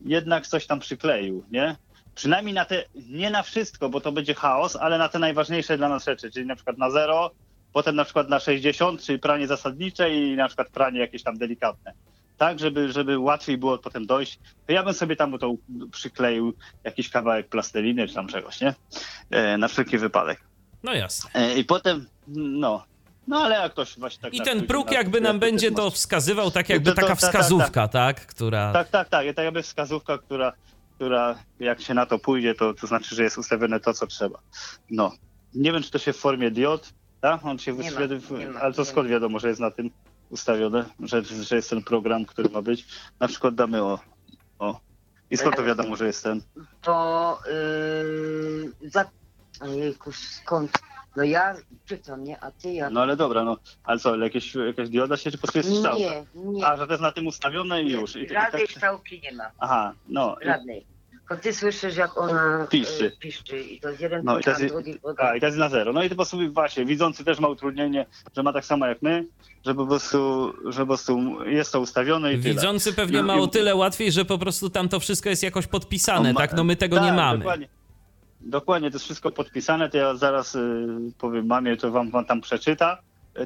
jednak 0.00 0.46
coś 0.46 0.66
tam 0.66 0.80
przykleił, 0.80 1.44
nie? 1.50 1.76
Przynajmniej 2.14 2.54
na 2.54 2.64
te, 2.64 2.84
nie 2.94 3.30
na 3.30 3.42
wszystko, 3.42 3.88
bo 3.88 4.00
to 4.00 4.12
będzie 4.12 4.34
chaos, 4.34 4.76
ale 4.76 4.98
na 4.98 5.08
te 5.08 5.18
najważniejsze 5.18 5.76
dla 5.76 5.88
nas 5.88 6.04
rzeczy, 6.04 6.30
czyli 6.30 6.46
na 6.46 6.54
przykład 6.54 6.78
na 6.78 6.90
zero, 6.90 7.30
potem 7.72 7.96
na 7.96 8.04
przykład 8.04 8.28
na 8.28 8.40
60, 8.40 9.02
czyli 9.02 9.18
pranie 9.18 9.46
zasadnicze 9.46 10.14
i 10.14 10.36
na 10.36 10.46
przykład 10.46 10.68
pranie 10.68 11.00
jakieś 11.00 11.22
tam 11.22 11.38
delikatne. 11.38 11.92
Tak, 12.38 12.58
żeby, 12.58 12.92
żeby 12.92 13.18
łatwiej 13.18 13.58
było 13.58 13.78
potem 13.78 14.06
dojść, 14.06 14.38
to 14.66 14.72
ja 14.72 14.82
bym 14.82 14.94
sobie 14.94 15.16
tam 15.16 15.38
to 15.38 15.54
przykleił 15.92 16.52
jakiś 16.84 17.10
kawałek 17.10 17.48
plasteliny 17.48 18.08
czy 18.08 18.14
tam 18.14 18.28
czegoś, 18.28 18.60
nie? 18.60 18.74
E, 19.30 19.58
na 19.58 19.68
wszelki 19.68 19.98
wypadek. 19.98 20.40
No 20.82 20.94
jasne. 20.94 21.30
E, 21.34 21.58
I 21.58 21.64
potem, 21.64 22.06
no, 22.36 22.84
no 23.26 23.38
ale 23.38 23.54
jak 23.56 23.72
ktoś 23.72 23.98
właśnie 23.98 24.22
tak... 24.22 24.34
I 24.34 24.40
ten 24.40 24.66
próg 24.66 24.92
jakby 24.92 25.20
nam 25.20 25.38
będzie 25.38 25.70
to 25.72 25.90
wskazywał, 25.90 26.50
tak 26.50 26.68
jakby 26.68 26.90
To- 26.90 26.94
to- 26.94 27.02
taka 27.02 27.08
tak, 27.08 27.20
tak, 27.20 27.30
wskazówka, 27.30 27.88
tak? 27.88 28.26
Która... 28.26 28.72
Tak, 28.72 28.88
tak, 28.88 29.08
tak. 29.08 29.26
Tak 29.36 29.44
jakby 29.44 29.62
wskazówka, 29.62 30.18
która, 30.18 30.52
która 30.94 31.38
jak 31.60 31.80
się 31.80 31.94
na 31.94 32.06
to 32.06 32.18
pójdzie, 32.18 32.54
to, 32.54 32.74
to 32.74 32.86
znaczy, 32.86 33.14
że 33.14 33.22
jest 33.22 33.38
ustawione 33.38 33.80
to, 33.80 33.94
co 33.94 34.06
trzeba. 34.06 34.38
No. 34.90 35.12
Nie 35.54 35.72
wiem, 35.72 35.82
czy 35.82 35.90
to 35.90 35.98
się 35.98 36.12
w 36.12 36.16
formie 36.16 36.50
diod, 36.50 36.92
tak? 37.20 37.44
On 37.44 37.58
się 37.58 37.72
wyświetli, 37.72 38.20
ale 38.60 38.74
to 38.74 38.84
skąd 38.84 39.08
wiadomo, 39.08 39.38
że 39.38 39.48
jest 39.48 39.60
na 39.60 39.70
tym 39.70 39.90
ustawione, 40.30 40.84
że, 41.00 41.24
że 41.24 41.56
jest 41.56 41.70
ten 41.70 41.82
program, 41.82 42.24
który 42.24 42.48
ma 42.48 42.62
być. 42.62 42.86
Na 43.20 43.28
przykład 43.28 43.54
damy 43.54 43.82
o, 43.82 43.98
o. 44.58 44.80
I 45.30 45.36
skąd 45.36 45.56
to 45.56 45.64
wiadomo, 45.64 45.96
że 45.96 46.06
jest 46.06 46.24
ten? 46.24 46.42
To 46.82 47.38
yy, 47.46 48.90
za... 48.90 49.10
Ojejku, 49.60 50.12
skąd? 50.12 50.72
No 51.16 51.24
ja 51.24 51.54
czytam, 51.84 52.24
nie? 52.24 52.40
A 52.40 52.50
ty 52.50 52.72
jak? 52.72 52.92
No 52.92 53.02
ale 53.02 53.16
dobra, 53.16 53.44
no. 53.44 53.56
Ale 53.84 53.98
co, 53.98 54.16
jakieś, 54.16 54.54
jakaś 54.54 54.88
dioda 54.88 55.16
się, 55.16 55.30
czy 55.30 55.38
po 55.38 55.42
prostu 55.42 55.58
jest 55.58 55.78
strzałka? 55.78 55.98
nie, 55.98 56.24
nie. 56.34 56.66
A, 56.66 56.76
że 56.76 56.86
to 56.86 56.92
jest 56.92 57.02
na 57.02 57.12
tym 57.12 57.26
ustawione 57.26 57.82
i 57.82 57.92
już. 57.92 58.16
I, 58.16 58.22
i 58.22 58.26
tak, 58.26 58.42
Żadnej 58.42 58.66
strzałki 58.66 59.20
nie 59.20 59.32
ma. 59.32 59.50
aha, 59.58 59.92
no. 60.08 60.36
Żadnej. 60.42 60.86
To 61.28 61.36
ty 61.36 61.52
słyszysz, 61.52 61.96
jak 61.96 62.18
ona 62.18 62.66
Piszczy. 62.70 63.06
e, 63.06 63.10
piszczy 63.10 63.58
i 63.60 63.80
to 63.80 63.88
jest 63.88 64.00
jeden 64.00 64.24
No 64.24 64.38
i 64.38 64.42
to 64.42 64.50
jest- 64.50 64.66
drugi 64.74 64.94
program. 64.94 65.26
Tak, 65.26 65.36
i 65.36 65.40
to 65.40 65.46
jest 65.46 65.58
na 65.58 65.68
zero. 65.68 65.92
No 65.92 66.02
i 66.02 66.08
to 66.08 66.10
po 66.10 66.16
prostu 66.16 66.52
właśnie, 66.52 66.84
widzący 66.84 67.24
też 67.24 67.40
ma 67.40 67.48
utrudnienie, 67.48 68.06
że 68.36 68.42
ma 68.42 68.52
tak 68.52 68.64
samo 68.64 68.86
jak 68.86 69.02
my, 69.02 69.26
że 69.66 69.74
po 69.74 69.86
prostu, 69.86 70.52
że 70.72 70.80
po 70.80 70.86
prostu 70.86 71.36
jest 71.46 71.72
to 71.72 71.80
ustawione 71.80 72.34
i 72.34 72.42
tyle. 72.42 72.54
Widzący 72.54 72.92
pewnie 72.92 73.18
No 73.18 73.24
ma 73.26 73.34
o 73.34 73.46
tyle 73.46 73.74
łatwiej, 73.74 74.12
że 74.12 74.24
po 74.24 74.38
prostu 74.38 74.70
tam 74.70 74.88
to 74.88 75.00
wszystko 75.00 75.28
jest 75.28 75.42
jakoś 75.42 75.66
podpisane, 75.66 76.32
ma- 76.32 76.40
tak? 76.40 76.52
No 76.52 76.64
my 76.64 76.76
tego 76.76 76.96
nie 77.00 77.06
tak, 77.06 77.16
mamy. 77.16 77.38
Dokładnie. 77.38 77.68
Dokładnie, 78.40 78.90
to 78.90 78.94
jest 78.94 79.04
wszystko 79.04 79.30
podpisane, 79.30 79.90
to 79.90 79.96
ja 79.98 80.14
zaraz 80.14 80.54
y, 80.54 80.86
powiem 81.18 81.46
mamie, 81.46 81.76
to 81.76 81.90
wam, 81.90 82.10
wam 82.10 82.24
tam 82.24 82.40
przeczyta 82.40 82.98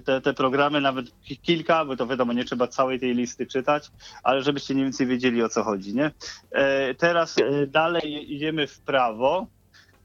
te, 0.05 0.21
te 0.21 0.35
programy, 0.35 0.81
nawet 0.81 1.21
ki- 1.21 1.39
kilka, 1.39 1.85
bo 1.85 1.97
to 1.97 2.07
wiadomo, 2.07 2.33
nie 2.33 2.45
trzeba 2.45 2.67
całej 2.67 3.01
tej 3.01 3.15
listy 3.15 3.47
czytać, 3.47 3.91
ale 4.23 4.43
żebyście 4.43 4.75
mniej 4.75 4.87
więcej 4.87 5.07
wiedzieli 5.07 5.43
o 5.43 5.49
co 5.49 5.63
chodzi, 5.63 5.95
nie? 5.95 6.11
E, 6.51 6.95
teraz 6.95 7.39
e, 7.39 7.67
dalej 7.67 8.35
idziemy 8.35 8.67
w 8.67 8.81
prawo, 8.81 9.47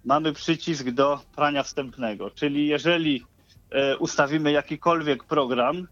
mamy 0.05 0.33
przycisk 0.33 0.89
do 0.89 1.19
prania 1.35 1.63
wstępnego, 1.63 2.31
czyli 2.31 2.67
jeżeli 2.67 3.23
e, 3.71 3.97
ustawimy 3.97 4.51
jakikolwiek 4.51 5.23
program, 5.23 5.87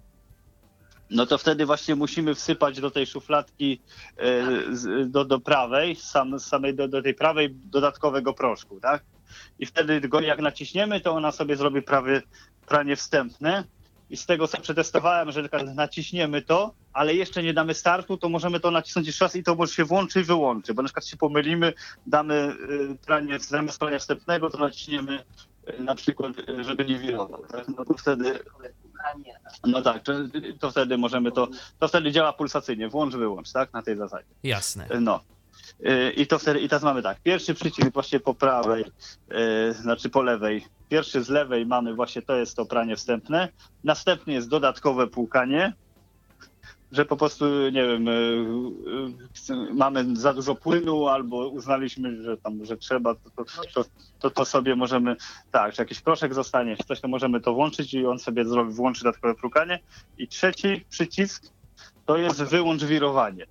no 1.09 1.25
to 1.25 1.37
wtedy 1.37 1.65
właśnie 1.65 1.95
musimy 1.95 2.35
wsypać 2.35 2.81
do 2.81 2.91
tej 2.91 3.05
szufladki 3.05 3.81
do, 5.05 5.25
do 5.25 5.39
prawej, 5.39 5.95
sam, 5.95 6.39
samej 6.39 6.75
do, 6.75 6.87
do 6.87 7.01
tej 7.01 7.13
prawej 7.13 7.49
dodatkowego 7.55 8.33
proszku, 8.33 8.79
tak? 8.79 9.03
I 9.59 9.65
wtedy 9.65 10.01
go 10.01 10.21
jak 10.21 10.39
naciśniemy, 10.39 11.01
to 11.01 11.11
ona 11.11 11.31
sobie 11.31 11.55
zrobi 11.55 11.81
prawie 11.81 12.21
pranie 12.67 12.95
wstępne. 12.95 13.63
I 14.13 14.17
z 14.17 14.25
tego 14.25 14.47
co 14.47 14.61
przetestowałem, 14.61 15.31
że 15.31 15.49
naciśniemy 15.75 16.41
to, 16.41 16.73
ale 16.93 17.15
jeszcze 17.15 17.43
nie 17.43 17.53
damy 17.53 17.73
startu, 17.73 18.17
to 18.17 18.29
możemy 18.29 18.59
to 18.59 18.71
nacisnąć 18.71 19.07
jeszcze 19.07 19.25
raz 19.25 19.35
i 19.35 19.43
to 19.43 19.55
może 19.55 19.73
się 19.73 19.85
włączy 19.85 20.21
i 20.21 20.23
wyłączy, 20.23 20.73
bo 20.73 20.81
na 20.81 20.87
przykład 20.87 21.05
się 21.05 21.17
pomylimy, 21.17 21.73
damy 22.07 22.55
y, 22.93 22.97
pranie, 23.05 23.39
zamiast 23.39 23.79
prania 23.79 23.99
wstępnego, 23.99 24.49
to 24.49 24.57
naciśniemy 24.57 25.23
y, 25.69 25.83
na 25.83 25.95
przykład, 25.95 26.31
y, 26.49 26.63
żeby 26.63 26.85
nie 26.85 26.99
wirował. 26.99 27.45
Tak? 27.45 27.67
No 27.67 27.85
to 27.85 27.93
wtedy 27.93 28.39
no 29.63 29.81
tak, 29.81 30.03
to, 30.03 30.13
to 30.59 30.71
wtedy 30.71 30.97
możemy 30.97 31.31
to, 31.31 31.47
to 31.79 31.87
wtedy 31.87 32.11
działa 32.11 32.33
pulsacyjnie, 32.33 32.89
włącz, 32.89 33.15
wyłącz, 33.15 33.51
tak, 33.51 33.73
na 33.73 33.81
tej 33.81 33.97
zasadzie. 33.97 34.29
Jasne. 34.43 34.87
No. 34.99 35.19
Y, 35.87 36.11
I 36.11 36.27
to 36.27 36.39
wtedy, 36.39 36.59
i 36.59 36.69
teraz 36.69 36.83
mamy 36.83 37.01
tak, 37.01 37.21
pierwszy 37.21 37.53
przycisk 37.53 37.93
właśnie 37.93 38.19
po 38.19 38.33
prawej, 38.33 38.85
y, 39.69 39.73
znaczy 39.73 40.09
po 40.09 40.21
lewej, 40.21 40.65
pierwszy 40.89 41.23
z 41.23 41.29
lewej 41.29 41.65
mamy 41.65 41.93
właśnie, 41.93 42.21
to 42.21 42.35
jest 42.35 42.55
to 42.55 42.65
pranie 42.65 42.95
wstępne, 42.95 43.49
następnie 43.83 44.33
jest 44.33 44.49
dodatkowe 44.49 45.07
płukanie, 45.07 45.73
że 46.91 47.05
po 47.05 47.17
prostu, 47.17 47.45
nie 47.69 47.87
wiem, 47.87 48.07
y, 48.07 49.73
mamy 49.73 50.15
za 50.15 50.33
dużo 50.33 50.55
płynu 50.55 51.07
albo 51.07 51.47
uznaliśmy, 51.47 52.23
że 52.23 52.37
tam, 52.37 52.65
że 52.65 52.77
trzeba, 52.77 53.15
to, 53.15 53.45
to, 53.73 53.85
to, 54.19 54.29
to, 54.29 54.45
sobie 54.45 54.75
możemy, 54.75 55.15
tak, 55.51 55.73
czy 55.73 55.81
jakiś 55.81 56.01
proszek 56.01 56.33
zostanie, 56.33 56.77
coś, 56.87 57.01
to 57.01 57.07
możemy 57.07 57.41
to 57.41 57.53
włączyć 57.53 57.93
i 57.93 58.05
on 58.05 58.19
sobie 58.19 58.45
zrobi, 58.45 58.73
włączy 58.73 59.03
dodatkowe 59.03 59.35
płukanie. 59.35 59.79
I 60.17 60.27
trzeci 60.27 60.85
przycisk 60.89 61.43
to 62.05 62.17
jest 62.17 62.43
wyłącz 62.43 62.83
wirowanie. 62.83 63.45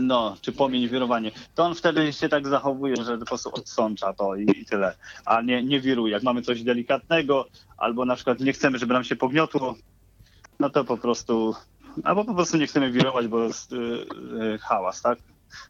No, 0.00 0.36
czy 0.40 0.52
pomień 0.52 0.88
wirowanie. 0.88 1.30
To 1.54 1.64
on 1.64 1.74
wtedy 1.74 2.12
się 2.12 2.28
tak 2.28 2.48
zachowuje, 2.48 2.96
że 2.96 3.18
po 3.18 3.24
prostu 3.24 3.50
odsącza 3.52 4.12
to 4.12 4.34
i, 4.34 4.46
i 4.60 4.64
tyle, 4.64 4.96
a 5.24 5.42
nie, 5.42 5.62
nie 5.62 5.80
wiruje. 5.80 6.12
Jak 6.12 6.22
mamy 6.22 6.42
coś 6.42 6.62
delikatnego, 6.62 7.46
albo 7.76 8.04
na 8.04 8.14
przykład 8.14 8.40
nie 8.40 8.52
chcemy, 8.52 8.78
żeby 8.78 8.94
nam 8.94 9.04
się 9.04 9.16
pogniotło, 9.16 9.74
no 10.60 10.70
to 10.70 10.84
po 10.84 10.96
prostu, 10.96 11.54
albo 12.04 12.24
po 12.24 12.34
prostu 12.34 12.56
nie 12.56 12.66
chcemy 12.66 12.90
wirować, 12.90 13.26
bo 13.26 13.42
jest 13.42 13.72
y, 13.72 13.76
y, 13.76 14.58
hałas, 14.58 15.02
tak? 15.02 15.18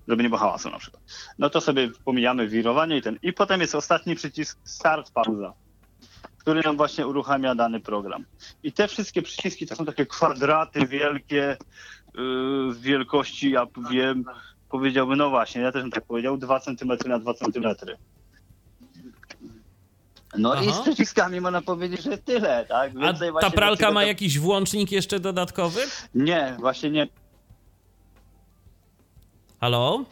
Żeby 0.08 0.22
nie 0.22 0.28
było 0.28 0.38
hałasu 0.38 0.70
na 0.70 0.78
przykład. 0.78 1.02
No 1.38 1.50
to 1.50 1.60
sobie 1.60 1.90
pomijamy 2.04 2.48
wirowanie 2.48 2.96
i 2.96 3.02
ten. 3.02 3.18
I 3.22 3.32
potem 3.32 3.60
jest 3.60 3.74
ostatni 3.74 4.16
przycisk 4.16 4.58
start, 4.64 5.10
pauza, 5.10 5.52
który 6.38 6.62
nam 6.62 6.76
właśnie 6.76 7.06
uruchamia 7.06 7.54
dany 7.54 7.80
program. 7.80 8.24
I 8.62 8.72
te 8.72 8.88
wszystkie 8.88 9.22
przyciski 9.22 9.66
to 9.66 9.76
są 9.76 9.84
takie 9.84 10.06
kwadraty 10.06 10.86
wielkie, 10.86 11.56
yy, 12.16 12.72
w 12.74 12.80
wielkości, 12.80 13.50
ja 13.50 13.66
wiem, 13.90 14.24
powiedziałbym, 14.68 15.18
no 15.18 15.30
właśnie, 15.30 15.60
ja 15.62 15.72
też 15.72 15.82
bym 15.82 15.90
tak 15.90 16.04
powiedział, 16.04 16.36
2 16.36 16.60
cm 16.60 16.88
na 17.06 17.18
2 17.18 17.34
cm. 17.34 17.64
No 20.38 20.54
i 20.54 20.68
Aha. 20.68 20.72
z 20.72 20.80
przyciskami 20.82 21.40
można 21.40 21.62
powiedzieć, 21.62 22.02
że 22.02 22.18
tyle, 22.18 22.66
tak? 22.68 22.90
A 22.90 23.00
Więcej 23.00 23.28
ta 23.28 23.32
właśnie 23.32 23.50
pralka 23.50 23.90
ma 23.90 24.00
tego- 24.00 24.08
jakiś 24.08 24.38
włącznik 24.38 24.92
jeszcze 24.92 25.20
dodatkowy? 25.20 25.80
Nie, 26.14 26.56
właśnie 26.60 26.90
nie. 26.90 27.08
Halo? 29.60 30.04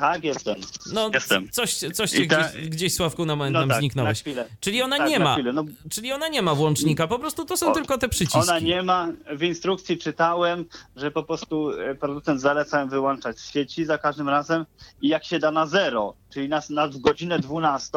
Tak, 0.00 0.24
jestem. 0.24 0.56
No, 0.92 1.10
Jestem. 1.14 1.48
coś, 1.50 1.74
coś 1.74 2.10
cię 2.10 2.26
ta- 2.26 2.48
gdzieś, 2.48 2.68
gdzieś 2.68 2.94
Sławku 2.94 3.26
na 3.26 3.36
moment 3.36 3.54
No 3.54 3.60
nam 3.60 3.68
tak, 3.68 3.76
na 3.76 3.80
zniknąłeś. 3.80 4.20
chwilę. 4.20 4.46
Czyli 4.60 4.82
ona 4.82 4.96
Tak, 4.98 5.08
nie 5.10 5.18
na 5.18 5.24
ma. 5.24 5.34
chwilę. 5.34 5.52
No, 5.52 5.64
Czyli 5.90 6.12
ona 6.12 6.28
nie 6.28 6.42
ma 6.42 6.54
włącznika, 6.54 7.06
po 7.06 7.18
prostu 7.18 7.44
to 7.44 7.56
są 7.56 7.70
O, 7.70 7.74
tylko 7.74 7.98
te 7.98 8.08
przyciski. 8.08 8.38
Ona 8.50 8.58
nie 8.58 8.82
ma. 8.82 9.08
W 9.36 9.42
instrukcji 9.42 9.98
czytałem, 9.98 10.64
że 10.96 11.10
po 11.10 11.22
prostu 11.22 11.70
e, 11.80 11.94
producent 11.94 12.40
zaleca 12.40 12.86
wyłączać 12.86 13.38
z 13.38 13.50
sieci 13.50 13.84
za 13.84 13.98
każdym 13.98 14.28
razem 14.28 14.66
i 15.02 15.08
jak 15.08 15.24
się 15.24 15.38
da 15.38 15.50
na 15.50 15.66
zero, 15.66 16.14
czyli 16.30 16.48
na, 16.48 16.62
na 16.70 16.88
godzinę 16.88 17.38
12, 17.38 17.90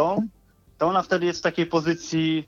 to 0.78 0.86
ona 0.88 1.02
wtedy 1.02 1.26
jest 1.26 1.40
w 1.40 1.44
takiej 1.44 1.66
pozycji 1.66 2.48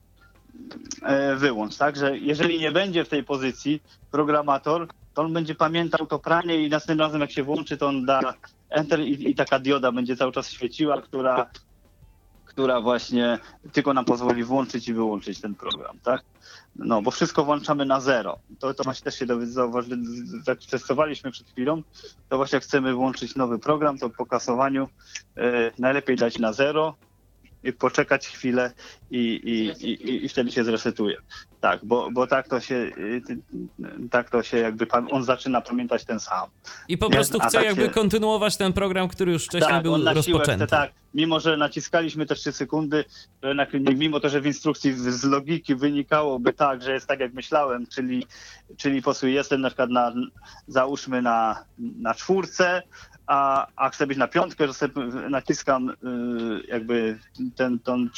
e, 1.03 1.35
wyłącz, 1.35 1.77
tak? 1.77 1.95
Że 1.97 2.17
jeżeli 2.17 2.59
nie 2.59 2.71
będzie 2.71 3.05
w 3.05 3.09
tej 3.09 3.24
pozycji 3.24 3.81
programator, 4.12 4.88
to 5.13 5.21
on 5.21 5.33
będzie 5.33 5.55
pamiętał 5.55 6.07
to 6.07 6.19
pranie 6.19 6.63
i 6.63 6.69
następnym 6.69 7.07
razem 7.07 7.21
jak 7.21 7.31
się 7.31 7.43
włączy, 7.43 7.77
to 7.77 7.88
on 7.88 8.05
da 8.05 8.33
enter 8.75 9.00
i, 9.00 9.29
i 9.32 9.36
taka 9.36 9.60
dioda 9.60 9.91
będzie 9.91 10.15
cały 10.15 10.32
czas 10.32 10.50
świeciła, 10.50 11.01
która 11.01 11.50
która 12.55 12.82
właśnie 12.82 13.39
tylko 13.72 13.94
nam 13.94 14.05
pozwoli 14.05 14.44
włączyć 14.44 14.88
i 14.88 14.94
wyłączyć 14.94 15.41
ten 15.41 15.55
program, 15.55 16.00
tak? 16.03 16.22
No, 16.75 17.01
bo 17.01 17.12
wszystko 17.12 17.46
włączamy 17.46 17.86
na 17.86 18.00
zero. 18.00 18.39
To, 18.60 18.74
to 18.74 18.84
właśnie 18.84 19.03
też 19.03 19.20
się 19.20 19.25
dowi- 19.25 19.46
zauważy, 19.46 19.98
jak 20.48 20.60
testowaliśmy 20.60 21.32
przed 21.32 21.48
chwilą, 21.48 21.84
to 22.29 22.38
właśnie 22.38 22.55
jak 22.55 22.63
chcemy 22.63 22.94
włączyć 22.94 23.36
nowy 23.36 23.60
program, 23.60 23.98
to 23.98 24.10
po 24.10 24.25
kasowaniu 24.25 24.89
e, 25.38 25.72
najlepiej 25.79 26.15
dać 26.15 26.39
na 26.39 26.53
zero 26.53 26.96
i 27.63 27.74
poczekać 27.74 28.27
chwilę 28.27 28.74
i, 29.12 29.17
i, 29.20 29.86
i, 29.89 30.25
i 30.25 30.29
wtedy 30.29 30.51
się 30.51 30.63
zresetuje. 30.63 31.17
Tak, 31.65 31.86
bo, 31.86 32.12
bo 32.12 32.27
tak 32.27 32.48
to 32.48 32.60
się 32.60 32.75
y, 32.75 33.22
tak 34.12 34.29
to 34.29 34.43
się 34.43 34.57
jakby 34.57 34.86
pan, 34.86 35.07
on 35.12 35.24
zaczyna 35.24 35.62
pamiętać 35.62 36.05
ten 36.05 36.19
sam. 36.19 36.50
I 36.88 36.98
po 36.98 37.10
prostu 37.10 37.39
chce 37.39 37.57
tak 37.57 37.65
jakby 37.65 37.81
się- 37.84 37.89
kontynuować 37.89 38.57
ten 38.57 38.74
program, 38.74 39.07
który 39.07 39.31
już 39.31 39.45
wcześniej 39.45 39.72
tak, 39.74 39.84
był 39.84 39.93
on 39.93 40.03
na 40.03 40.13
rozpoczęty. 40.13 40.67
tak, 40.67 40.91
mimo 41.13 41.39
że 41.39 41.57
naciskaliśmy 41.57 42.25
te 42.25 42.36
3 42.36 42.51
sekundy, 42.51 43.05
mimo 43.95 44.19
to, 44.19 44.29
że 44.29 44.41
w 44.41 44.45
instrukcji 44.45 44.93
z 44.93 45.01
z 45.01 45.24
logiki 45.24 45.75
wynikałoby 45.75 46.53
tak, 46.53 46.81
że 46.84 46.93
jest 46.93 47.07
tak 47.07 47.19
jak 47.19 47.34
myślałem, 47.34 47.88
czyli, 47.88 48.25
czyli 48.77 49.01
po 49.01 49.03
prostu 49.03 49.27
jestem 49.27 49.62
na 49.62 49.69
przykład 49.69 49.89
na, 49.89 50.13
załóżmy 50.67 51.22
na, 51.22 51.65
na 51.77 52.13
czwórce, 52.13 52.81
a, 53.27 53.67
a 53.75 53.89
chcę 53.89 54.08
być 54.08 54.17
na 54.17 54.27
piątkę, 54.27 54.67
że 54.67 54.74
sobie 54.74 55.03
naciskam 55.29 55.89
y, 55.89 55.96
jakby 56.67 57.20
ten, 57.55 57.79
ten 57.79 58.10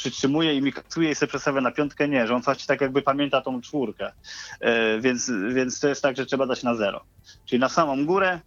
i 0.54 0.62
mi 0.62 0.72
kasuje 0.72 1.10
i 1.10 1.14
sobie 1.14 1.28
przestawia 1.28 1.60
na 1.60 1.70
piątkę, 1.70 2.08
nie, 2.08 2.26
że 2.26 2.34
on 2.34 2.42
właśnie 2.42 2.66
tak 2.66 2.80
jakby 2.80 3.02
pamięta 3.02 3.40
tą 3.40 3.60
czwórkę, 3.60 4.12
y, 4.12 5.00
więc, 5.00 5.30
więc 5.54 5.80
to 5.80 5.88
jest 5.88 6.02
tak, 6.02 6.16
że 6.16 6.26
trzeba 6.26 6.46
dać 6.46 6.62
na 6.62 6.74
zero, 6.74 7.04
czyli 7.46 7.60
na 7.60 7.68
samą 7.68 8.06
górę 8.06 8.40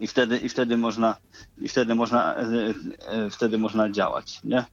i 0.00 0.06
wtedy, 0.06 0.38
i 0.38 0.48
wtedy 0.48 0.76
można 0.76 1.16
i 1.58 1.68
wtedy 1.68 1.94
można, 1.94 2.34
e, 2.34 2.44
wtedy 3.30 3.58
można 3.58 3.90
działać, 3.90 4.40
nie? 4.44 4.64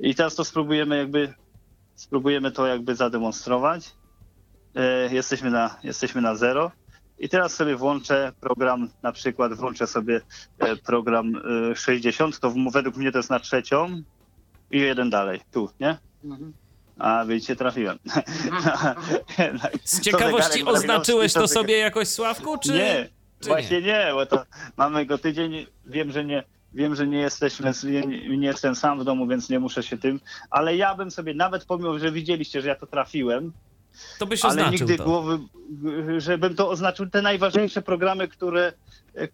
I 0.00 0.14
teraz 0.14 0.34
to 0.34 0.44
spróbujemy 0.44 0.96
jakby, 0.96 1.34
spróbujemy 1.94 2.52
to 2.52 2.66
jakby 2.66 2.94
zademonstrować. 2.94 3.94
Jesteśmy 5.10 5.50
na, 5.50 5.76
jesteśmy 5.82 6.20
na 6.20 6.34
zero 6.34 6.70
i 7.18 7.28
teraz 7.28 7.54
sobie 7.54 7.76
włączę 7.76 8.32
program, 8.40 8.88
na 9.02 9.12
przykład 9.12 9.54
włączę 9.54 9.86
sobie 9.86 10.20
e, 10.58 10.76
program 10.76 11.32
e, 11.72 11.76
60, 11.76 12.40
to 12.40 12.50
w- 12.50 12.72
według 12.72 12.96
mnie 12.96 13.12
to 13.12 13.18
jest 13.18 13.30
na 13.30 13.40
trzecią 13.40 14.02
i 14.70 14.78
jeden 14.80 15.10
dalej, 15.10 15.40
tu, 15.52 15.70
nie? 15.80 15.98
Mhm. 16.24 16.52
A 16.98 17.24
widzicie, 17.24 17.56
trafiłem. 17.56 17.98
Z 19.84 20.00
ciekawości 20.00 20.64
oznaczyłeś 20.64 21.32
to 21.32 21.48
sobie 21.48 21.78
jakoś, 21.78 22.08
Sławku, 22.08 22.58
czy... 22.58 22.72
Nie, 22.72 23.08
czy 23.40 23.48
właśnie 23.48 23.82
nie? 23.82 24.06
bo 24.12 24.26
to 24.26 24.44
mamy 24.76 25.06
go 25.06 25.18
tydzień, 25.18 25.66
wiem, 25.86 26.12
że 26.12 26.24
nie, 26.24 26.44
wiem, 26.74 26.94
że 26.94 27.06
nie 27.06 27.18
jesteśmy, 27.18 27.72
nie, 27.84 28.36
nie 28.38 28.46
jestem 28.46 28.74
sam 28.74 29.00
w 29.00 29.04
domu, 29.04 29.26
więc 29.26 29.50
nie 29.50 29.58
muszę 29.60 29.82
się 29.82 29.98
tym, 29.98 30.20
ale 30.50 30.76
ja 30.76 30.94
bym 30.94 31.10
sobie, 31.10 31.34
nawet 31.34 31.64
pomimo, 31.64 31.98
że 31.98 32.12
widzieliście, 32.12 32.62
że 32.62 32.68
ja 32.68 32.74
to 32.74 32.86
trafiłem, 32.86 33.52
To 34.18 34.26
byś 34.26 34.44
ale 34.44 34.50
oznaczył 34.52 34.72
nigdy 34.72 34.96
to. 34.96 35.04
głowy, 35.04 35.38
żebym 36.18 36.54
to 36.54 36.70
oznaczył 36.70 37.06
te 37.10 37.22
najważniejsze 37.22 37.82
programy, 37.82 38.28
które, 38.28 38.72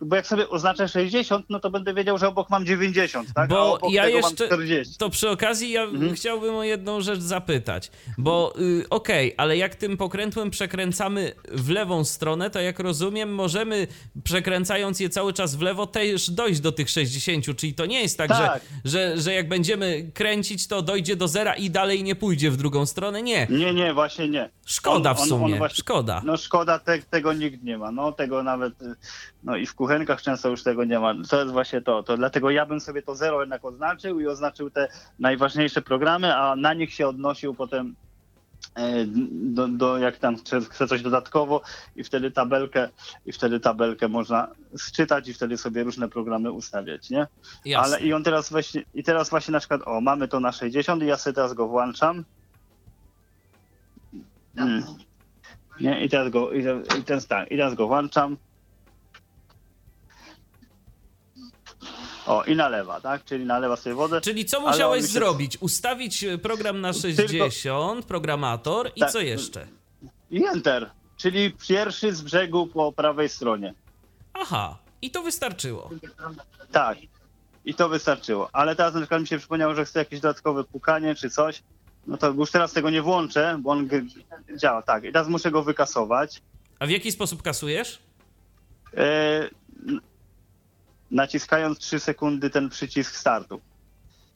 bo 0.00 0.16
jak 0.16 0.26
sobie 0.26 0.48
oznaczę 0.48 0.88
60, 0.88 1.46
no 1.48 1.60
to 1.60 1.70
będę 1.70 1.94
wiedział, 1.94 2.18
że 2.18 2.28
obok 2.28 2.50
mam 2.50 2.66
90, 2.66 3.28
tak? 3.34 3.48
Bo 3.50 3.78
ja 3.90 4.08
jeszcze- 4.08 4.22
mam 4.22 4.34
40. 4.36 4.98
To 4.98 5.10
przy 5.10 5.30
okazji 5.30 5.70
ja 5.70 5.82
Mhm. 5.82 6.14
chciałbym 6.14 6.54
o 6.54 6.64
jedną 6.64 7.00
rzecz 7.00 7.20
zapytać, 7.20 7.90
bo 8.18 8.54
y, 8.60 8.88
okej, 8.90 9.34
ale 9.36 9.56
jak 9.56 9.74
tym 9.74 9.96
pokrętłem 9.96 10.50
przekręcamy 10.50 11.32
w 11.52 11.68
lewą 11.70 12.04
stronę, 12.04 12.50
to 12.50 12.60
jak 12.60 12.78
rozumiem, 12.80 13.34
możemy 13.34 13.86
przekręcając 14.24 15.00
je 15.00 15.08
cały 15.08 15.32
czas 15.32 15.56
w 15.56 15.60
lewo 15.62 15.86
też 15.86 16.30
dojść 16.30 16.60
do 16.60 16.72
tych 16.72 16.90
60, 16.90 17.56
czyli 17.56 17.74
to 17.74 17.86
nie 17.86 18.00
jest 18.02 18.18
tak, 18.18 18.28
Tak. 18.28 18.62
Że, 18.84 18.90
że, 19.14 19.20
że 19.20 19.32
jak 19.32 19.48
będziemy 19.48 20.10
kręcić, 20.14 20.66
to 20.66 20.82
dojdzie 20.82 21.16
do 21.16 21.28
zera 21.28 21.54
i 21.54 21.70
dalej 21.70 22.02
nie 22.04 22.14
pójdzie 22.14 22.50
w 22.50 22.56
drugą 22.56 22.86
stronę. 22.86 23.22
Nie, 23.22 23.46
Nie, 23.50 23.74
nie, 23.74 23.94
właśnie 23.94 24.28
nie. 24.28 24.50
szkoda 24.66 25.10
On- 25.10 25.16
w 25.16 25.20
on- 25.20 25.28
sumie, 25.28 25.52
on 25.52 25.58
właśnie- 25.58 25.76
szkoda. 25.76 26.22
No 26.24 26.36
szkoda, 26.36 26.78
te, 26.78 26.98
tego 27.02 27.32
nikt 27.32 27.62
nie 27.62 27.78
ma. 27.78 27.92
No 27.92 28.12
tego 28.12 28.42
nawet, 28.42 28.82
y, 28.82 28.94
no 29.42 29.56
i 29.56 29.66
w 29.66 29.74
kuchenkach 29.74 30.22
często 30.22 30.48
już 30.48 30.62
tego 30.62 30.84
nie 30.84 30.98
ma. 30.98 31.14
To 31.30 31.40
jest 31.40 31.52
właśnie 31.52 31.80
to. 31.80 32.02
To 32.02 32.16
dlatego 32.16 32.50
ja 32.50 32.66
bym 32.66 32.80
sobie 32.80 33.02
to 33.02 33.14
zero 33.14 33.40
jednak 33.40 33.64
oznaczył 33.64 34.20
i 34.20 34.26
oznaczył 34.26 34.70
te 34.70 34.88
najważniejsze 35.18 35.82
programy, 35.82 36.36
a 36.36 36.56
na 36.56 36.74
nich 36.74 36.94
się 36.94 37.08
odnosił 37.08 37.54
potem 37.54 37.94
e, 38.74 39.04
do, 39.30 39.68
do 39.68 39.98
jak 39.98 40.18
tam 40.18 40.36
chce, 40.36 40.86
coś 40.86 41.02
dodatkowo 41.02 41.62
i 41.96 42.04
wtedy 42.04 42.30
tabelkę 42.30 42.88
i 43.26 43.32
wtedy 43.32 43.60
tabelkę 43.60 44.08
można 44.08 44.48
sczytać 44.76 45.28
i 45.28 45.34
wtedy 45.34 45.56
sobie 45.56 45.84
różne 45.84 46.08
programy 46.08 46.52
ustawiać, 46.52 47.10
nie? 47.10 47.26
Jasne. 47.64 47.96
Ale 47.96 48.06
i 48.06 48.12
on 48.12 48.24
teraz 48.24 48.50
właśnie, 48.50 48.82
i 48.94 49.02
teraz 49.04 49.30
właśnie 49.30 49.52
na 49.52 49.58
przykład, 49.58 49.80
o, 49.84 50.00
mamy 50.00 50.28
to 50.28 50.40
na 50.40 50.52
60 50.52 51.02
i 51.02 51.06
ja 51.06 51.16
sobie 51.16 51.34
teraz 51.34 51.54
go 51.54 51.68
włączam. 51.68 52.24
Mm. 54.56 54.82
Nie, 55.80 56.04
i 56.04 56.08
teraz 56.08 56.28
go, 56.28 56.52
i, 56.52 56.64
i 56.98 57.04
ten 57.04 57.20
stan, 57.20 57.46
i 57.46 57.56
teraz 57.56 57.74
go 57.74 57.86
włączam. 57.86 58.36
O, 62.30 62.44
i 62.44 62.56
nalewa, 62.56 63.00
tak? 63.00 63.24
Czyli 63.24 63.44
nalewa 63.44 63.76
sobie 63.76 63.94
wodę. 63.94 64.20
Czyli 64.20 64.44
co 64.44 64.60
musiałeś 64.60 65.02
się- 65.02 65.08
zrobić? 65.12 65.56
Ustawić 65.60 66.24
e, 66.24 66.38
program 66.38 66.80
na 66.80 66.92
Tylko- 66.92 67.08
60, 67.08 68.04
programator 68.04 68.90
i 68.96 69.00
Tak. 69.00 69.10
co 69.10 69.20
jeszcze? 69.20 69.66
I 70.30 70.44
enter, 70.46 70.90
czyli 71.16 71.52
pierwszy 71.68 72.14
z 72.14 72.22
brzegu 72.22 72.66
po 72.66 72.92
prawej 72.92 73.28
stronie. 73.28 73.74
Aha, 74.34 74.78
i 75.02 75.10
to 75.10 75.22
wystarczyło. 75.22 75.90
Tak. 76.72 76.98
I 77.64 77.74
to 77.74 77.88
wystarczyło. 77.88 78.48
Ale 78.52 78.76
teraz 78.76 78.94
na 78.94 79.00
przykład 79.00 79.20
mi 79.20 79.26
się 79.26 79.38
przypomniało, 79.38 79.74
że 79.74 79.84
chcę 79.84 79.98
jakieś 79.98 80.20
dodatkowe 80.20 80.64
pukanie 80.64 81.14
czy 81.14 81.30
coś. 81.30 81.62
No 82.06 82.16
to 82.16 82.30
już 82.30 82.50
teraz 82.50 82.72
tego 82.72 82.90
nie 82.90 83.02
włączę, 83.02 83.58
bo 83.62 83.70
on 83.70 83.88
działa. 84.56 84.82
Tak. 84.82 85.04
I 85.04 85.12
teraz 85.12 85.28
muszę 85.28 85.50
go 85.50 85.62
wykasować. 85.62 86.42
A 86.78 86.86
w 86.86 86.90
jaki 86.90 87.12
sposób 87.12 87.42
kasujesz? 87.42 87.98
N- 88.92 90.00
naciskając 91.10 91.78
3 91.78 92.00
sekundy 92.00 92.50
ten 92.50 92.68
przycisk 92.68 93.16
startu. 93.16 93.60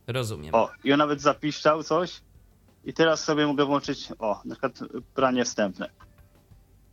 Rozumiem. 0.06 0.54
O, 0.54 0.70
i 0.84 0.92
on 0.92 0.98
nawet 0.98 1.20
zapiszczał 1.20 1.82
coś. 1.82 2.20
I 2.84 2.92
teraz 2.92 3.24
sobie 3.24 3.46
mogę 3.46 3.64
włączyć, 3.64 4.08
o, 4.18 4.40
na 4.44 4.54
przykład 4.54 4.78
pranie 5.14 5.44
wstępne. 5.44 5.90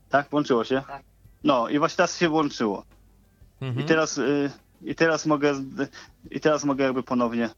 Tak, 0.10 0.30
włączyło 0.30 0.64
się? 0.64 0.84
Tak. 0.88 1.04
No 1.44 1.70
i 1.70 1.80
właśnie 1.80 1.98
teraz 1.98 2.18
się 2.18 2.30
włączyło. 2.30 2.84
Mhm. 3.62 3.86
I 3.86 3.88
teraz, 3.88 4.18
y, 4.18 4.52
i 4.82 4.96
teraz 4.96 5.26
mogę, 5.26 5.54
i 6.32 6.40
teraz 6.40 6.64
mogę 6.64 6.84
jakby 6.84 7.04
ponownie 7.04 7.50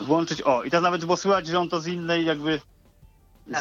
włączyć, 0.00 0.42
o, 0.42 0.62
i 0.62 0.70
teraz 0.70 0.82
nawet 0.82 1.04
było 1.04 1.16
słychać, 1.16 1.46
że 1.46 1.58
on 1.58 1.68
to 1.68 1.80
z 1.80 1.86
innej 1.86 2.24
jakby, 2.24 2.60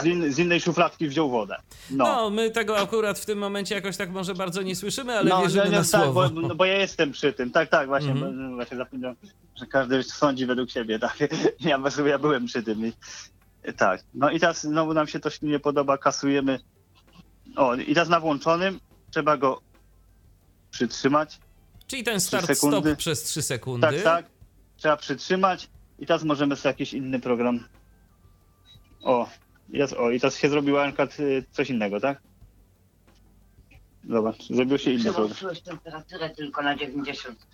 z, 0.01 0.05
in, 0.05 0.33
z 0.33 0.39
innej 0.39 0.61
szufladki 0.61 1.07
wziął 1.07 1.29
wodę. 1.29 1.55
No. 1.89 2.03
No, 2.05 2.29
my 2.29 2.51
tego 2.51 2.77
akurat 2.77 3.19
w 3.19 3.25
tym 3.25 3.37
momencie 3.39 3.75
jakoś 3.75 3.97
tak 3.97 4.09
może 4.11 4.35
bardzo 4.35 4.61
nie 4.61 4.75
słyszymy, 4.75 5.17
ale 5.17 5.29
no, 5.29 5.41
wierzymy 5.41 5.63
nie, 5.65 5.71
na 5.71 5.77
nie, 5.77 5.83
tak, 5.83 6.01
słowo. 6.01 6.29
bo, 6.29 6.41
no, 6.41 6.55
bo 6.55 6.65
ja 6.65 6.77
jestem 6.77 7.11
przy 7.11 7.33
tym, 7.33 7.51
tak, 7.51 7.69
tak, 7.69 7.87
właśnie, 7.87 8.11
Mhm. 8.11 8.49
bo- 8.49 8.55
właśnie 8.55 8.77
zapomniałem, 8.77 9.15
że 9.55 9.65
każdy 9.65 10.03
sądzi 10.03 10.45
według 10.45 10.69
siebie, 10.71 10.99
tak, 10.99 11.17
ja, 11.59 11.79
ja 12.05 12.19
byłem 12.19 12.45
przy 12.45 12.63
tym 12.63 12.85
i 12.87 12.93
tak, 13.77 14.03
no 14.13 14.29
i 14.31 14.39
teraz 14.39 14.61
znowu 14.61 14.93
nam 14.93 15.07
się 15.07 15.19
to 15.19 15.29
nie 15.41 15.59
podoba, 15.59 15.97
kasujemy, 15.97 16.59
o, 17.55 17.75
i 17.75 17.93
teraz 17.93 18.09
na 18.09 18.19
włączonym 18.19 18.79
trzeba 19.11 19.37
go 19.37 19.61
przytrzymać, 20.71 21.39
Czyli 21.87 22.03
ten 22.03 22.17
Trzy 22.19 22.27
start 22.27 22.45
sekundy. 22.47 22.77
stop 22.89 22.97
przez 22.97 23.23
3 23.23 23.41
sekundy. 23.41 23.87
tak, 23.87 24.01
tak, 24.03 24.25
trzeba 24.77 24.97
przytrzymać 24.97 25.69
i 25.99 26.05
teraz 26.05 26.23
możemy 26.23 26.55
sobie 26.55 26.69
jakiś 26.69 26.93
inny 26.93 27.19
program, 27.19 27.67
o, 29.03 29.29
teraz, 29.77 29.93
o, 29.93 30.11
i 30.11 30.19
teraz 30.19 30.37
się 30.37 30.49
zrobiła 30.49 30.81
na 30.81 30.87
przykład 30.87 31.19
y, 31.19 31.43
coś 31.51 31.69
innego, 31.69 31.99
tak? 31.99 32.21
Zobacz, 34.09 34.47
zrobił 34.49 34.77
się 34.77 34.91
inny 34.91 35.13
program. 35.13 35.37
Temperaturę 35.65 36.29
tylko 36.29 36.61
na 36.61 36.75
90. 36.75 37.47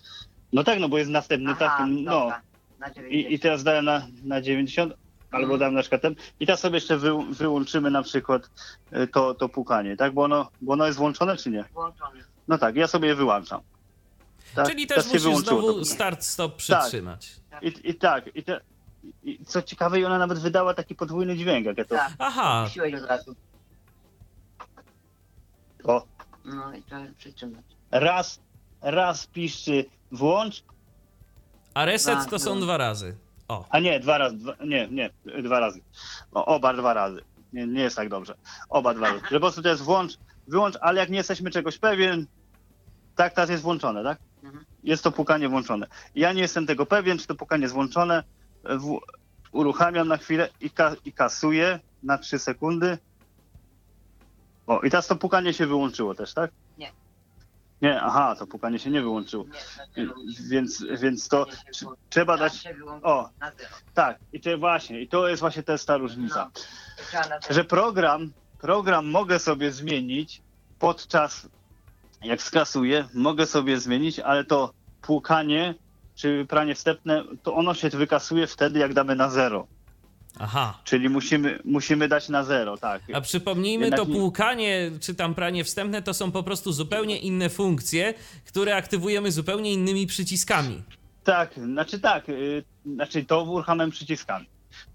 No 0.53 0.63
tak, 0.63 0.79
no 0.79 0.89
bo 0.89 0.97
jest 0.97 1.09
następny, 1.11 1.55
tak, 1.55 1.71
Aha, 1.73 1.85
no. 1.89 2.31
na 2.79 2.89
90. 2.91 3.13
I, 3.31 3.33
I 3.33 3.39
teraz 3.39 3.63
dałem 3.63 3.85
na, 3.85 4.07
na 4.23 4.41
90, 4.41 4.93
albo 5.31 5.43
Mhm. 5.43 5.59
dałem 5.59 5.73
na 5.75 5.81
przykład 5.81 6.01
ten. 6.01 6.15
I 6.39 6.45
teraz 6.45 6.59
sobie 6.59 6.75
jeszcze 6.75 6.97
wy, 6.97 7.11
wyłączymy 7.31 7.91
na 7.91 8.03
przykład 8.03 8.49
y, 8.93 9.07
to, 9.07 9.33
to 9.33 9.49
pukanie, 9.49 9.97
tak? 9.97 10.13
Bo 10.13 10.23
ono, 10.23 10.49
bo 10.61 10.73
ono 10.73 10.85
jest 10.85 10.97
włączone, 10.97 11.37
czy 11.37 11.49
nie? 11.49 11.63
Włączony. 11.73 12.19
No 12.47 12.57
tak, 12.57 12.75
ja 12.75 12.87
sobie 12.87 13.07
je 13.07 13.15
wyłączam. 13.15 13.61
Tak? 14.55 14.69
Czyli 14.69 14.87
Teraz 14.87 15.07
też 15.09 15.21
się 15.23 15.29
musisz 15.29 15.45
znowu 15.45 15.73
to. 15.73 15.85
start 15.85 16.23
stop 16.23 16.55
przytrzymać. 16.55 17.35
I, 17.61 17.73
I 17.89 17.95
tak, 17.95 18.35
i, 18.35 18.43
te, 18.43 18.61
i 19.23 19.45
co 19.45 19.61
ciekawe, 19.61 19.99
i 19.99 20.05
ona 20.05 20.17
nawet 20.17 20.39
wydała 20.39 20.73
taki 20.73 20.95
podwójny 20.95 21.37
dźwięk, 21.37 21.65
jak 21.65 21.77
ja 21.77 21.85
to... 21.85 21.95
Tak, 21.95 22.11
Aha, 22.19 22.65
siłeś 22.69 22.93
od 22.93 23.03
razu. 23.09 23.35
O, 25.83 26.05
No 26.45 26.75
i 26.75 26.83
to 26.83 26.95
przytrzymać. 27.17 27.63
raz, 27.91 28.39
raz 28.81 29.27
piszczy 29.27 29.85
włącz, 30.11 30.63
a 31.73 31.85
reset 31.85 32.17
Tak, 32.19 32.29
to 32.29 32.39
są 32.39 32.55
no. 32.55 32.61
dwa 32.61 32.77
razy. 32.77 33.17
O, 33.47 33.65
a 33.69 33.79
nie, 33.79 33.99
dwa 33.99 34.17
razy, 34.17 34.37
dwa, 34.37 34.53
nie, 34.65 34.87
nie, 34.87 35.09
dwa 35.43 35.59
razy. 35.59 35.81
O, 36.31 36.45
oba 36.45 36.73
dwa 36.73 36.93
razy. 36.93 37.21
Nie, 37.53 37.67
nie 37.67 37.81
jest 37.81 37.95
tak 37.95 38.09
dobrze. 38.09 38.35
Oba 38.69 38.93
dwa 38.93 39.07
razy. 39.07 39.19
Że 39.31 39.35
po 39.35 39.39
prostu 39.39 39.61
to 39.61 39.69
jest 39.69 39.81
włącz, 39.81 40.17
wyłącz, 40.47 40.75
ale 40.81 40.99
jak 40.99 41.09
nie 41.09 41.17
jesteśmy 41.17 41.51
czegoś 41.51 41.77
pewien, 41.77 42.25
tak, 43.15 43.33
teraz 43.33 43.49
jest 43.49 43.63
włączone, 43.63 44.03
tak? 44.03 44.17
Mhm. 44.43 44.65
Jest 44.83 45.03
to 45.03 45.11
pukanie 45.11 45.49
włączone. 45.49 45.87
Ja 46.15 46.33
nie 46.33 46.41
jestem 46.41 46.67
tego 46.67 46.85
pewien, 46.85 47.17
czy 47.17 47.27
to 47.27 47.35
pukanie 47.35 47.61
jest 47.63 47.73
włączone. 47.73 48.23
W, 48.63 48.99
uruchamiam 49.51 50.07
na 50.07 50.17
chwilę 50.17 50.49
i, 50.61 50.69
ka, 50.69 50.95
i 51.05 51.13
kasuję 51.13 51.79
na 52.03 52.17
3 52.17 52.39
sekundy. 52.39 52.97
O, 54.67 54.81
i 54.81 54.89
teraz 54.89 55.07
to 55.07 55.15
pukanie 55.15 55.53
się 55.53 55.67
wyłączyło 55.67 56.15
też, 56.15 56.33
tak? 56.33 56.51
Nie. 56.77 56.91
Nie, 57.81 58.01
aha, 58.01 58.35
to 58.39 58.47
pukanie 58.47 58.79
się 58.79 58.89
nie 58.89 59.01
wyłączyło. 59.01 59.43
Nie, 59.43 60.05
zero. 60.05 60.15
Więc, 60.49 60.85
więc 61.01 61.27
to 61.27 61.45
Nie 61.45 61.89
trzeba 62.09 62.37
dać. 62.37 62.63
O, 63.03 63.29
tak, 63.93 64.19
i 64.33 64.39
to 64.41 64.57
właśnie, 64.57 65.01
i 65.01 65.07
to 65.07 65.27
jest 65.27 65.39
właśnie 65.39 65.63
też 65.63 65.85
ta 65.85 65.97
różnica. 65.97 66.51
No. 67.13 67.19
Że 67.49 67.63
program, 67.63 68.31
program 68.59 69.07
mogę 69.07 69.39
sobie 69.39 69.71
zmienić 69.71 70.41
podczas, 70.79 71.49
jak 72.21 72.41
skasuję, 72.41 73.07
mogę 73.13 73.45
sobie 73.45 73.79
zmienić, 73.79 74.19
ale 74.19 74.43
to 74.43 74.73
płukanie 75.01 75.75
czy 76.17 76.45
pranie 76.49 76.75
wstępne, 76.75 77.23
to 77.43 77.55
ono 77.55 77.73
się 77.73 77.89
wykasuje 77.89 78.47
wtedy, 78.47 78.79
jak 78.79 78.93
damy 78.93 79.15
na 79.15 79.29
zero. 79.29 79.67
aha. 80.39 80.77
Czyli 80.83 81.09
musimy, 81.09 81.59
musimy 81.65 82.07
dać 82.07 82.29
na 82.29 82.43
zero, 82.43 82.77
tak. 82.77 83.01
A 83.13 83.21
przypomnijmy, 83.21 83.85
Jednak 83.85 83.99
to 83.99 84.05
nie- 84.05 84.15
płukanie 84.19 84.91
czy 85.01 85.15
tam 85.15 85.35
pranie 85.35 85.63
wstępne 85.63 86.01
to 86.01 86.13
są 86.13 86.31
po 86.31 86.43
prostu 86.43 86.71
zupełnie 86.71 87.17
inne 87.19 87.49
funkcje, 87.49 88.13
które 88.47 88.75
aktywujemy 88.75 89.31
zupełnie 89.31 89.73
innymi 89.73 90.07
przyciskami. 90.07 90.83
Tak, 91.23 91.53
znaczy 91.53 91.99
tak, 91.99 92.29
y, 92.29 92.63
znaczy 92.85 93.25
to 93.25 93.43
uruchamiam 93.43 93.91
przyciskami. 93.91 94.45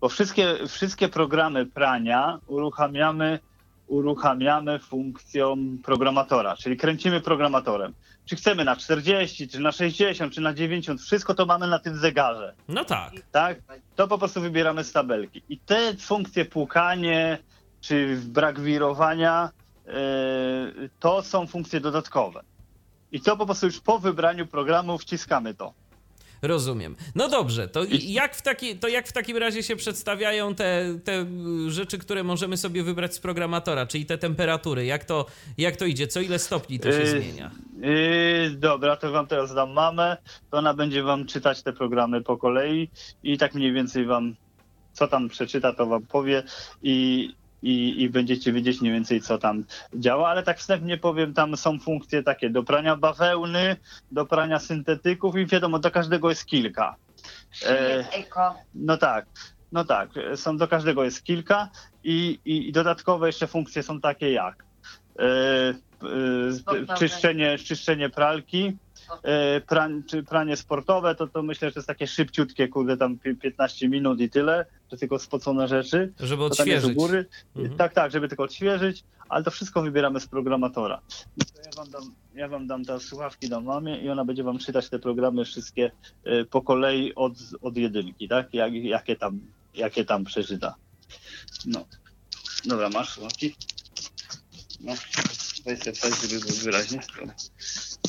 Bo 0.01 0.09
wszystkie, 0.09 0.55
wszystkie 0.69 1.09
programy 1.09 1.67
prania 1.67 2.39
uruchamiamy, 2.47 3.39
uruchamiamy 3.87 4.79
funkcją 4.79 5.57
programatora, 5.85 6.57
czyli 6.57 6.77
kręcimy 6.77 7.21
programatorem. 7.21 7.95
Czy 8.25 8.37
chcemy 8.37 8.65
na 8.65 8.77
40, 8.77 9.49
czy 9.49 9.61
na 9.61 9.73
60, 9.73 10.33
czy 10.35 10.41
na 10.41 10.55
90, 10.55 11.01
wszystko 11.03 11.35
to 11.35 11.47
mamy 11.47 11.67
na 11.67 11.79
tym 11.79 11.97
zegarze, 11.97 12.55
No 12.69 12.85
tak. 12.85 13.13
tak? 13.33 13.59
To 13.97 14.09
po 14.09 14.19
prostu 14.19 14.41
wybieramy 14.41 14.85
z 14.85 14.93
tabelki. 14.93 15.43
I 15.49 15.59
te 15.59 15.97
funkcje 15.97 16.45
płukanie, 16.45 17.39
czy 17.81 18.17
brak 18.27 18.61
wirowania, 18.61 19.51
y, 19.89 20.91
to 21.01 21.23
są 21.23 21.47
funkcje 21.47 21.81
dodatkowe. 21.81 22.43
I 23.13 23.21
to 23.21 23.37
po 23.37 23.47
prostu 23.47 23.67
już 23.67 23.81
po 23.81 23.99
wybraniu 23.99 24.47
programu 24.47 24.99
wciskamy 24.99 25.55
to. 25.55 25.73
Rozumiem. 26.43 26.97
No 27.15 27.29
dobrze, 27.29 27.69
to 27.69 27.81
jak 28.03 28.37
w, 28.37 28.43
taki, 28.43 28.77
to 28.77 28.89
jak 28.89 29.09
w 29.09 29.13
takim 29.13 29.37
razie 29.37 29.63
się 29.63 29.77
przedstawiają 29.77 30.55
te, 30.55 30.99
te 31.05 31.21
y, 31.67 31.71
rzeczy, 31.71 31.99
które 31.99 32.25
możemy 32.25 32.57
sobie 32.57 32.83
wybrać 32.83 33.15
z 33.15 33.19
programatora, 33.19 33.87
czyli 33.87 34.07
te 34.07 34.19
temperatury? 34.19 34.85
Jak 34.85 35.05
to, 35.05 35.27
jak 35.59 35.77
to 35.77 35.85
idzie? 35.85 36.07
Co 36.07 36.21
ile 36.21 36.39
stopni 36.39 36.81
to 36.81 36.93
się 36.93 36.99
Yy, 36.99 37.07
zmienia? 37.07 37.51
Yy, 37.81 38.51
dobra, 38.51 38.97
to 38.97 39.13
wam 39.13 39.27
teraz 39.27 39.55
dam 39.55 39.73
mamę, 39.73 40.17
to 40.51 40.59
ona 40.59 40.75
będzie 40.75 41.03
wam 41.03 41.27
czytać 41.27 41.63
te 41.63 41.73
programy 41.73 42.23
po 42.23 42.37
kolei 42.37 42.91
i 43.23 43.39
tak 43.39 43.55
mniej 43.55 43.73
więcej 43.73 44.07
wam, 44.07 44.35
co 44.93 45.09
tam 45.09 45.29
przeczyta, 45.29 45.73
to 45.73 45.87
wam 45.87 46.03
powie 46.03 46.43
i, 46.83 47.29
i, 47.63 48.03
i 48.03 48.11
będziecie 48.11 48.53
wiedzieć 48.53 48.81
mniej 48.81 48.93
więcej, 48.93 49.21
co 49.21 49.39
tam 49.39 49.65
działa, 49.95 50.29
ale 50.29 50.43
tak 50.43 50.59
wstępnie 50.59 50.99
powiem, 50.99 51.35
tam 51.35 51.57
są 51.57 51.79
funkcje 51.79 52.23
takie 52.23 52.51
do 52.51 52.63
prania 52.63 52.97
bawełny, 52.97 53.77
do 54.13 54.27
prania 54.27 54.59
syntetyków 54.59 55.37
i 55.37 55.47
wiadomo, 55.47 55.79
do 55.79 55.91
każdego 55.91 56.29
jest 56.29 56.47
kilka. 56.47 56.97
E, 57.67 58.05
no 58.75 58.97
tak, 58.97 59.27
no 59.73 59.85
tak, 59.85 60.11
są 60.37 60.57
do 60.57 60.69
każdego 60.69 61.05
jest 61.05 61.25
kilka 61.25 61.69
i, 62.05 62.41
i, 62.45 62.69
i 62.69 62.73
dodatkowe 62.73 63.27
jeszcze 63.27 63.47
funkcje 63.47 63.83
są 63.83 64.01
takie 64.01 64.33
jak 64.33 64.65
e, 65.19 65.25
e, 66.93 66.97
czyszczenie, 66.99 67.59
czyszczenie 67.59 68.11
pralki, 68.11 68.77
e, 69.23 69.61
prań, 69.61 70.03
czy 70.07 70.23
pranie 70.23 70.57
sportowe, 70.57 71.15
to, 71.15 71.27
to 71.27 71.43
myślę, 71.43 71.69
że 71.69 71.73
to 71.75 71.81
jest 71.81 71.89
takie 71.89 72.07
szybciutkie, 72.07 72.69
kurde, 72.69 72.97
tam 72.97 73.19
pi- 73.19 73.37
15 73.37 73.89
minut 73.89 74.21
i 74.21 74.31
tyle, 74.31 74.67
to 74.89 74.97
tylko 74.97 75.19
spocone 75.19 75.69
rzeczy. 75.69 76.13
Żeby 76.21 76.45
odświeżyć. 76.45 76.95
góry. 76.95 77.27
Mhm. 77.57 77.77
Tak, 77.77 77.95
tak, 77.95 78.13
żeby 78.13 78.29
tylko 78.29 78.43
odświeżyć, 78.43 79.05
ale 79.29 79.45
to 79.45 79.51
wszystko 79.51 79.83
wybieramy 79.83 80.21
z 80.21 80.27
programatora. 80.27 81.01
No 81.37 81.45
ja, 81.65 81.71
wam 81.77 81.91
dam, 81.91 82.15
ja 82.35 82.49
wam 82.49 82.67
dam 82.67 82.85
te 82.85 83.01
słuchawki 83.01 83.49
do 83.49 83.61
mamie 83.61 83.99
i 83.99 84.09
ona 84.11 84.25
będzie 84.25 84.45
wam 84.45 84.59
czytać 84.59 84.89
te 84.89 84.99
programy 84.99 85.45
wszystkie 85.45 85.91
e, 86.25 86.45
po 86.45 86.63
kolei 86.63 87.15
od, 87.15 87.33
od 87.63 87.77
jedynki, 87.77 88.29
tak? 88.29 88.55
Jak, 88.55 88.75
jakie, 88.75 89.17
tam, 89.17 89.41
jakie 89.75 90.05
tam 90.05 90.25
przeczyta. 90.25 90.75
No. 91.67 91.85
Dobra, 92.65 92.89
masz 92.89 93.11
słuchawki? 93.11 93.55
No. 94.81 94.93
Weź 95.65 95.79
sobie 95.79 95.93
coś, 95.93 96.21
żeby 96.21 96.41
było 96.41 96.53
wyraźnie. 96.63 97.01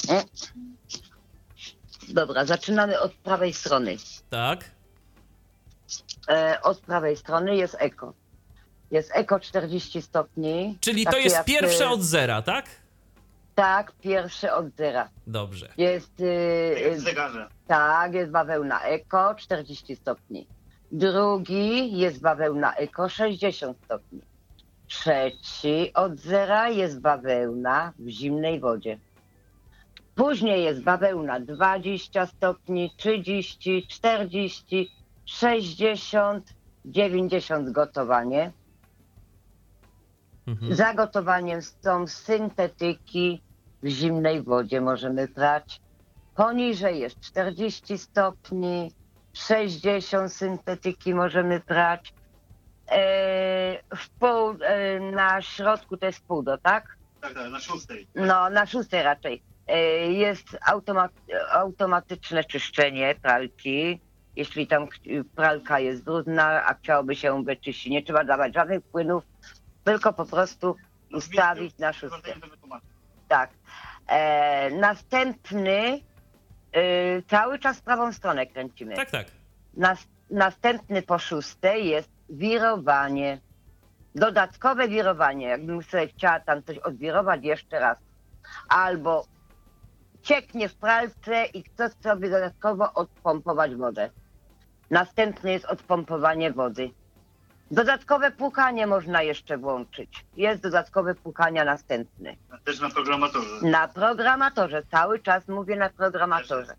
O, 0.07 0.23
Dobra, 2.09 2.45
zaczynamy 2.45 2.99
od 2.99 3.13
prawej 3.13 3.53
strony. 3.53 3.95
Tak. 4.29 4.65
E, 6.29 6.61
od 6.61 6.79
prawej 6.79 7.17
strony 7.17 7.55
jest 7.55 7.75
eko. 7.79 8.13
Jest 8.91 9.11
eko 9.13 9.39
40 9.39 10.01
stopni. 10.01 10.77
Czyli 10.79 11.05
to 11.05 11.17
jest 11.17 11.35
jak, 11.35 11.45
pierwsze 11.45 11.83
e, 11.85 11.89
od 11.89 12.01
zera, 12.01 12.41
tak? 12.41 12.65
Tak, 13.55 13.91
pierwszy 14.01 14.53
od 14.53 14.75
zera. 14.75 15.09
Dobrze. 15.27 15.73
Jest, 15.77 16.19
jak 16.19 16.93
w 16.93 16.97
y, 16.97 16.99
zegarze. 16.99 17.47
tak, 17.67 18.13
jest 18.13 18.31
bawełna 18.31 18.81
eko 18.81 19.35
40 19.35 19.95
stopni. 19.95 20.47
Drugi 20.91 21.97
jest 21.97 22.21
bawełna 22.21 22.75
eko 22.75 23.09
60 23.09 23.77
stopni. 23.85 24.21
Trzeci 24.87 25.91
od 25.93 26.19
zera 26.19 26.69
jest 26.69 26.99
bawełna 26.99 27.93
w 27.99 28.09
zimnej 28.09 28.59
wodzie. 28.59 28.97
Później 30.15 30.63
jest 30.63 30.83
bawełna 30.83 31.39
20 31.39 32.25
stopni, 32.25 32.91
30, 32.97 33.87
40, 33.87 34.91
60, 35.25 36.53
90 36.85 37.69
gotowanie. 37.69 38.51
Mhm. 40.47 40.75
Za 40.75 40.93
gotowaniem 40.93 41.61
są 41.61 42.07
syntetyki 42.07 43.41
w 43.83 43.87
zimnej 43.87 44.41
wodzie 44.41 44.81
możemy 44.81 45.27
prać. 45.27 45.81
Poniżej 46.35 46.99
jest 46.99 47.19
40 47.19 47.97
stopni, 47.97 48.91
60 49.33 50.33
syntetyki 50.33 51.13
możemy 51.13 51.59
prać. 51.59 52.13
E, 52.87 53.95
w 53.95 54.09
pół, 54.09 54.55
e, 54.61 54.99
na 54.99 55.41
środku 55.41 55.97
to 55.97 56.05
jest 56.05 56.25
pół 56.25 56.43
do, 56.43 56.57
tak? 56.57 56.97
Tak, 57.21 57.33
tak, 57.33 57.51
na 57.51 57.59
szóstej. 57.59 58.07
No, 58.15 58.49
na 58.49 58.65
szóstej 58.65 59.03
raczej. 59.03 59.52
E, 59.67 59.77
Jest 60.11 60.57
automat, 60.65 61.11
automatyczne 61.51 62.43
czyszczenie 62.43 63.15
pralki. 63.21 63.99
Jeśli 64.35 64.67
tam 64.67 64.87
pralka 65.35 65.79
jest 65.79 66.03
brudna, 66.03 66.65
a 66.65 66.73
chciałoby 66.73 67.15
się 67.15 67.27
ją 67.27 67.43
wyczyścić, 67.43 67.91
nie 67.91 68.03
trzeba 68.03 68.23
dawać 68.23 68.53
żadnych 68.53 68.81
płynów, 68.83 69.23
tylko 69.83 70.13
po 70.13 70.25
prostu 70.25 70.75
ustawić 71.13 71.77
na 71.77 71.93
szóstkę. 71.93 72.33
Tak. 73.27 73.49
E, 74.07 74.69
następny, 74.71 75.99
e, 76.71 77.21
cały 77.21 77.59
czas 77.59 77.77
w 77.77 77.81
prawą 77.81 78.13
stronę 78.13 78.45
kręcimy. 78.45 78.95
Tak, 78.95 79.11
tak. 79.11 79.27
Nas, 79.73 80.07
następny 80.29 81.01
po 81.01 81.19
szóstej 81.19 81.87
jest 81.87 82.09
wirowanie. 82.29 83.39
Dodatkowe 84.15 84.87
wirowanie, 84.87 85.47
jakbym 85.47 85.83
sobie 85.83 86.07
chciała 86.07 86.39
tam 86.39 86.63
coś 86.63 86.77
odwirować 86.77 87.43
jeszcze 87.43 87.79
raz. 87.79 87.97
Albo 88.69 89.25
cieknie 90.23 90.69
w 90.69 90.75
pralce 90.75 91.45
i 91.45 91.63
chcę 91.63 91.89
sobie 92.03 92.29
dodatkowo 92.29 92.93
odpompować 92.93 93.75
wodę. 93.75 94.09
Następny 94.89 95.51
jest 95.51 95.65
odpompowanie 95.65 96.51
wody. 96.51 96.91
Dodatkowe 97.71 98.31
płukanie 98.31 98.87
można 98.87 99.21
jeszcze 99.21 99.57
włączyć. 99.57 100.25
Jest 100.37 100.61
dodatkowe 100.61 101.15
płukania 101.15 101.65
następny. 101.65 102.37
Też 102.65 102.79
na 102.79 102.89
programatorze. 102.89 103.49
Na 103.61 103.87
programatorze, 103.87 104.83
cały 104.91 105.19
czas 105.19 105.47
mówię 105.47 105.75
na 105.75 105.89
programatorze. 105.89 106.75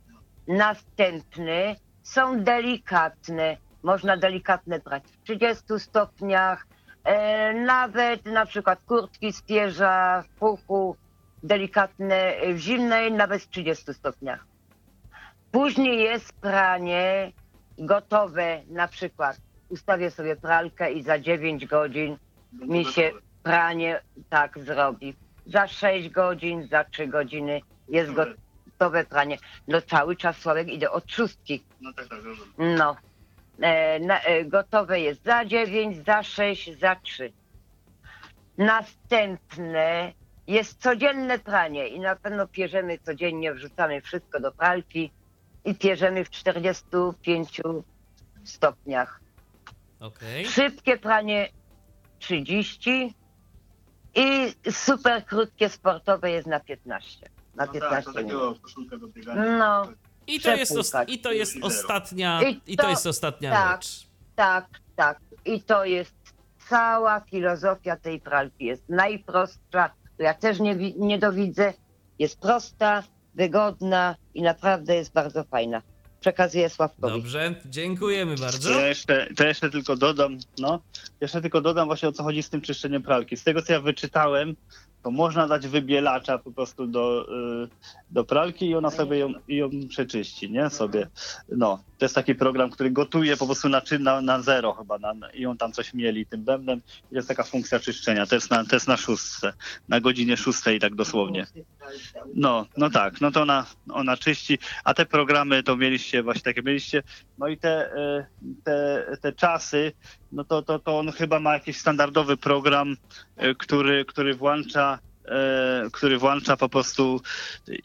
Następny 0.49 1.77
są 2.03 2.41
delikatne. 2.41 3.57
Można 3.83 4.17
delikatne 4.17 4.81
prać 4.81 5.03
w 5.05 5.23
30 5.25 5.65
stopniach, 5.79 6.67
e, 7.05 7.55
nawet 7.55 8.25
na 8.25 8.47
przykład 8.47 8.79
kurtki 8.87 9.33
z 9.33 9.43
pierza, 9.43 10.23
w 10.23 10.29
puchu, 10.39 10.97
delikatne 11.45 12.35
w 12.55 12.59
zimnej, 12.59 13.13
nawet 13.13 13.43
w 13.43 13.49
30 13.49 13.95
stopniach. 13.95 14.47
Później 15.53 16.03
jest 16.03 16.33
pranie 16.33 17.33
gotowe, 17.79 18.63
na 18.69 18.89
przykład 18.89 19.37
ustawię 19.69 20.11
sobie 20.11 20.37
pralkę 20.37 20.93
i 20.93 21.03
za 21.03 21.19
9 21.19 21.67
godzin 21.67 22.17
mi 22.53 22.85
się 22.85 23.13
pranie 23.43 24.01
tak 24.29 24.59
zrobi. 24.59 25.15
Za 25.47 25.69
6 25.69 26.09
godzin, 26.09 26.69
za 26.69 26.85
3 26.85 27.07
godziny 27.07 27.61
jest 27.89 28.13
gotowe 28.13 29.05
pranie. 29.05 29.39
No 29.69 29.83
cały 29.83 30.17
czas 30.17 30.37
Sławek 30.37 30.69
idę 30.69 30.91
od 30.91 31.13
szóstki. 31.13 31.65
No 31.81 31.93
tak, 31.93 32.09
tak. 32.09 32.19
No. 32.59 32.97
E, 33.61 34.01
na, 34.01 34.21
e, 34.21 34.45
gotowe 34.45 35.01
jest 35.01 35.25
za 35.25 35.45
9, 35.45 36.05
za 36.05 36.23
6, 36.23 36.79
za 36.79 36.97
3. 36.97 37.33
Następne 38.59 40.13
jest 40.47 40.83
codzienne 40.83 41.39
pranie 41.39 41.89
i 41.89 42.01
na 42.01 42.17
pewno 42.17 42.47
pierzemy 42.47 42.99
codziennie, 42.99 43.55
wrzucamy 43.55 44.01
wszystko 44.01 44.41
do 44.41 44.53
pralki 44.53 45.11
i 45.65 45.75
pierzemy 45.75 46.25
w 46.25 46.31
45 46.31 47.61
stopniach. 48.45 49.21
Okej. 50.01 50.47
Szybkie 50.47 50.97
pranie 50.99 51.49
30 52.19 53.15
i 54.15 54.53
super 54.71 55.25
krótkie 55.25 55.69
sportowe 55.69 56.31
jest 56.31 56.47
na 56.47 56.61
15. 56.61 57.27
Na 57.55 57.67
No 57.67 57.73
15 57.73 58.05
tak, 58.05 58.15
takiego 58.15 58.55
koszulka 58.63 58.97
do 58.97 59.09
biegania. 59.09 59.59
No, 59.59 59.89
I 60.27 60.41
to 60.41 60.57
jest, 60.57 60.73
os- 60.77 60.89
Przepłukać. 60.89 61.15
i 61.15 61.19
to 61.19 61.33
jest 61.33 61.57
ostatnia, 61.63 62.43
I 62.43 62.61
i 62.67 62.77
to 62.77 62.83
to- 62.83 62.91
jest 62.91 63.07
ostatnia 63.07 63.51
tak. 63.53 63.83
rzecz. 63.83 64.07
tak, 64.37 64.67
tak. 64.97 65.19
I 65.45 65.63
to 65.63 65.85
jest 65.85 66.15
cała 66.69 67.21
filozofia 67.21 67.97
tej 67.97 68.21
pralki. 68.21 68.65
Jest 68.65 68.89
najprostsza, 68.89 69.91
ja 70.19 70.35
też 70.35 70.61
nie, 70.61 70.75
nie 70.97 71.19
dowidzę. 71.19 71.73
Jest 72.19 72.41
prosta, 72.41 73.03
wygodna 73.35 74.17
i 74.35 74.43
naprawdę 74.43 74.95
jest 74.95 75.13
bardzo 75.13 75.45
fajna. 75.45 75.83
Przekazuję 76.21 76.71
Sławkowi. 76.71 77.13
Dobrze, 77.13 77.55
dziękujemy 77.67 78.37
bardzo. 78.37 78.69
To 78.69 78.81
ja 78.81 78.87
jeszcze, 78.87 79.29
to 79.37 79.45
jeszcze 79.45 79.71
tylko 79.71 79.97
dodam, 79.97 80.39
no, 80.59 80.81
jeszcze 81.21 81.41
tylko 81.41 81.61
dodam 81.61 81.87
właśnie 81.89 82.09
o 82.09 82.13
co 82.13 82.23
chodzi 82.23 82.43
z 82.43 82.51
tym 82.51 82.61
czyszczeniem 82.61 83.03
pralki. 83.03 83.37
Z 83.37 83.45
tego 83.45 83.63
co 83.63 83.73
ja 83.73 83.81
wyczytałem, 83.81 84.57
to 85.05 85.11
można 85.11 85.49
dać 85.49 85.67
wybielacza 85.69 86.39
po 86.39 86.53
prostu 86.53 86.87
do, 86.87 87.27
y, 87.65 87.69
do 88.11 88.25
pralki 88.25 88.69
i 88.69 88.75
ona 88.75 88.91
sobie 88.91 89.19
ją, 89.19 89.33
ją 89.49 89.71
przeczyści, 89.89 90.51
nie? 90.51 90.71
Sobie. 90.71 91.09
No, 91.49 91.85
to 91.99 92.05
jest 92.05 92.15
taki 92.15 92.35
program, 92.35 92.71
który 92.71 92.91
gotuje 92.91 93.37
po 93.37 93.47
prostu 93.47 93.69
na, 93.69 93.81
czyn- 93.81 94.23
na, 94.23 94.43
zero 94.43 94.73
chyba 94.73 94.99
na, 94.99 95.15
i 95.35 95.47
on 95.47 95.57
tam 95.57 95.73
coś 95.73 95.95
mieli 95.95 96.27
tym 96.27 96.45
bębnem. 96.45 96.81
Jest 97.11 97.29
taka 97.29 97.43
funkcja 97.43 97.81
czyszczenia. 97.81 98.27
To 98.27 98.35
jest 98.35 98.51
na, 98.51 98.65
to 98.65 98.77
jest 98.77 98.89
na 98.89 98.97
szóstce, 98.97 99.53
na 99.89 100.01
godzinie 100.01 100.37
szóstej 100.37 100.81
tak 100.81 100.95
dosłownie. 100.95 101.47
No, 102.35 102.67
no 102.77 102.91
tak, 102.91 103.21
no 103.21 103.31
to 103.31 103.43
ona, 103.43 103.67
ona 103.91 104.17
czyści, 104.17 104.59
a 104.85 104.95
te 104.95 105.07
programy 105.07 105.63
to 105.63 105.77
mieliście 105.77 106.23
właśnie 106.23 106.43
takie 106.43 106.63
mieliście, 106.63 107.03
no 107.39 107.49
i 107.49 107.59
te, 107.59 107.93
e, 107.93 108.27
te, 108.65 109.07
te 109.21 109.33
czasy, 109.33 109.93
no 110.35 110.45
to, 110.45 110.63
to, 110.63 110.79
to 110.79 110.99
on 110.99 111.13
chyba 111.13 111.41
ma 111.41 111.55
jakiś 111.55 111.77
standardowy 111.77 112.37
program, 112.37 112.97
e, 113.37 113.55
który, 113.55 114.05
który 114.05 114.35
włącza 114.35 114.99
e, 115.25 115.89
który 115.93 116.19
włącza 116.19 116.57
po 116.57 116.69
prostu 116.69 117.21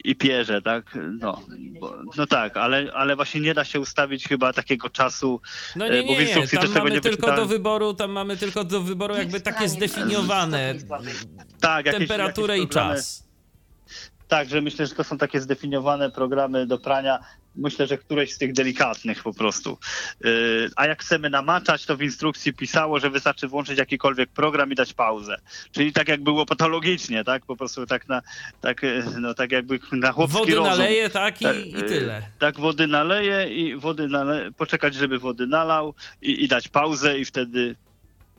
i 0.04 0.16
pierze, 0.16 0.62
tak? 0.62 0.98
No, 1.20 1.42
bo, 1.80 2.02
no 2.16 2.26
tak, 2.26 2.56
ale, 2.56 2.92
ale 2.94 3.16
właśnie 3.16 3.40
nie 3.40 3.54
da 3.54 3.64
się 3.64 3.80
ustawić 3.80 4.28
chyba 4.28 4.52
takiego 4.52 4.90
czasu. 4.90 5.40
No 5.76 5.86
E, 5.86 5.90
nie, 5.90 6.02
bo 6.02 6.12
nie, 6.12 6.34
nie, 6.34 6.46
tam 6.46 6.72
mamy 6.72 6.90
nie 6.90 7.00
tylko 7.00 7.36
do 7.36 7.46
wyboru, 7.46 7.94
tam 7.94 8.10
mamy 8.10 8.36
tylko 8.36 8.64
do 8.64 8.80
wyboru 8.80 9.14
jakby 9.14 9.40
takie 9.40 9.68
zdefiniowane 9.68 10.74
Tak, 11.60 11.86
jakieś, 11.86 12.08
temperaturę 12.08 12.58
jakieś 12.58 12.70
i 12.70 12.74
czas. 12.74 13.30
Tak, 14.28 14.48
że 14.48 14.60
myślę, 14.60 14.86
że 14.86 14.94
to 14.94 15.04
są 15.04 15.18
takie 15.18 15.40
zdefiniowane 15.40 16.10
programy 16.10 16.66
do 16.66 16.78
prania. 16.78 17.18
Myślę, 17.56 17.86
że 17.86 17.98
któreś 17.98 18.32
z 18.32 18.38
tych 18.38 18.52
delikatnych 18.52 19.22
po 19.22 19.34
prostu. 19.34 19.78
Yy, 20.24 20.70
a 20.76 20.86
jak 20.86 21.02
chcemy 21.02 21.30
namaczać, 21.30 21.86
to 21.86 21.96
w 21.96 22.02
instrukcji 22.02 22.52
pisało, 22.52 23.00
że 23.00 23.10
wystarczy 23.10 23.48
włączyć 23.48 23.78
jakikolwiek 23.78 24.30
program 24.30 24.72
i 24.72 24.74
dać 24.74 24.92
pauzę. 24.92 25.36
Czyli 25.72 25.92
tak 25.92 26.08
jak 26.08 26.22
było 26.22 26.46
patologicznie, 26.46 27.24
tak? 27.24 27.46
Po 27.46 27.56
prostu 27.56 27.86
tak 27.86 28.08
na, 28.08 28.22
tak, 28.60 28.82
yy, 28.82 29.04
no 29.20 29.34
tak 29.34 29.52
jakby 29.52 29.80
na 29.92 30.12
chłopski 30.12 30.38
Wody 30.38 30.54
rozum. 30.54 30.70
naleje, 30.70 31.10
tak, 31.10 31.40
i, 31.40 31.44
Tak, 31.44 31.56
i 31.56 31.72
yy, 31.72 31.82
tyle. 31.82 32.22
Tak, 32.38 32.60
wody 32.60 32.86
naleje 32.86 33.54
i 33.54 33.76
wody 33.76 34.08
nale... 34.08 34.52
poczekać, 34.52 34.94
żeby 34.94 35.18
wody 35.18 35.46
nalał 35.46 35.94
i, 36.22 36.44
i 36.44 36.48
dać 36.48 36.68
pauzę 36.68 37.18
i 37.18 37.24
wtedy 37.24 37.76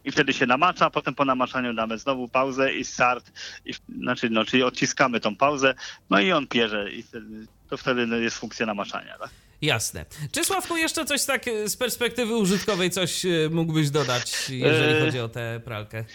i 0.05 0.11
wtedy 0.11 0.33
się 0.33 0.45
namacza, 0.45 0.89
potem 0.89 1.15
po 1.15 1.25
namaczaniu 1.25 1.73
damy 1.73 1.97
znowu 1.97 2.27
pauzę 2.27 2.73
i 2.73 2.85
start, 2.85 3.31
i, 3.65 3.73
znaczy, 4.01 4.29
no, 4.29 4.45
czyli 4.45 4.63
odciskamy 4.63 5.19
tą 5.19 5.35
pauzę, 5.35 5.73
no 6.09 6.19
i 6.19 6.31
on 6.31 6.47
pierze 6.47 6.91
i 6.91 7.03
wtedy, 7.03 7.47
to 7.71 7.77
wtedy 7.77 8.07
no, 8.07 8.15
jest 8.15 8.37
funkcja 8.37 8.65
namaczania. 8.65 9.17
Tak? 9.17 9.29
Jasne. 9.61 10.05
Czy 10.31 10.43
Sławku 10.45 10.77
jeszcze 10.77 11.05
coś 11.05 11.25
tak 11.25 11.47
e, 11.47 11.69
z 11.69 11.77
perspektywy 11.77 12.35
użytkowej 12.35 12.89
coś 12.89 13.25
e, 13.25 13.29
mógłbyś 13.51 13.89
dodać, 13.89 14.49
jeżeli 14.49 14.93
Eee. 14.93 15.05
chodzi 15.05 15.19
o 15.19 15.29
tę 15.29 15.61
pralkę? 15.65 16.05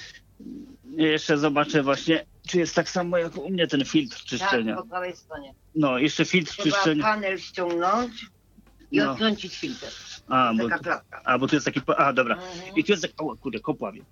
Ja 0.96 1.08
jeszcze 1.08 1.38
zobaczę 1.38 1.82
właśnie, 1.82 2.24
czy 2.48 2.58
jest 2.58 2.74
tak 2.74 2.90
samo 2.90 3.18
jak 3.18 3.36
u 3.36 3.50
mnie 3.50 3.66
ten 3.66 3.84
filtr 3.84 4.16
Tak, 4.16 4.26
czyszczenia. 4.26 4.76
po 4.76 4.86
prawej 4.86 5.16
stronie. 5.16 5.54
No, 5.74 5.98
jeszcze 5.98 6.24
filtr 6.24 6.52
Trzeba 6.52 6.64
czyszczenia. 6.76 7.02
panel 7.02 7.38
ściągnąć 7.40 8.12
i 8.96 8.98
No. 8.98 9.12
odkręcić 9.12 9.58
filtr. 9.58 9.86
A, 10.28 10.52
bo, 10.58 10.64
a, 11.24 11.38
bo 11.38 11.46
tu 11.48 11.56
jest 11.56 11.64
taki, 11.66 11.80
a 11.96 12.12
dobra. 12.12 12.34
Mhm. 12.34 12.76
I 12.76 12.84
tu 12.84 12.92
jest 12.92 13.02
tak, 13.02 13.12
o 13.18 13.36
kurde, 13.36 13.60
kopławie. 13.60 14.02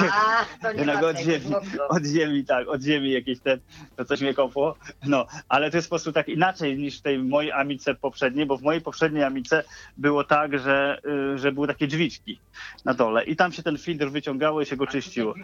A, 0.00 0.44
to 0.62 0.72
nie 0.72 0.98
od 1.08 1.18
ziemi, 1.18 1.46
od 1.88 2.04
ziemi, 2.04 2.44
tak, 2.44 2.68
od 2.68 2.82
ziemi 2.82 3.10
jakieś 3.12 3.40
ten, 3.40 3.60
to 3.96 4.04
coś 4.04 4.20
mnie 4.20 4.34
kopło. 4.34 4.76
No, 5.06 5.26
ale 5.48 5.70
to 5.70 5.76
jest 5.76 5.88
po 5.88 5.92
prostu 5.92 6.12
tak 6.12 6.28
inaczej 6.28 6.78
niż 6.78 6.98
w 6.98 7.02
tej 7.02 7.18
mojej 7.18 7.52
Amice 7.52 7.94
poprzedniej, 7.94 8.46
bo 8.46 8.56
w 8.56 8.62
mojej 8.62 8.80
poprzedniej 8.80 9.24
Amice 9.24 9.64
było 9.96 10.24
tak, 10.24 10.58
że, 10.58 11.00
y, 11.34 11.38
że 11.38 11.52
były 11.52 11.66
takie 11.66 11.86
drzwiczki 11.86 12.40
na 12.84 12.94
dole 12.94 13.24
i 13.24 13.36
tam 13.36 13.52
się 13.52 13.62
ten 13.62 13.78
filtr 13.78 14.08
wyciągało 14.10 14.62
i 14.62 14.66
się 14.66 14.76
go 14.76 14.86
czyściło. 14.86 15.34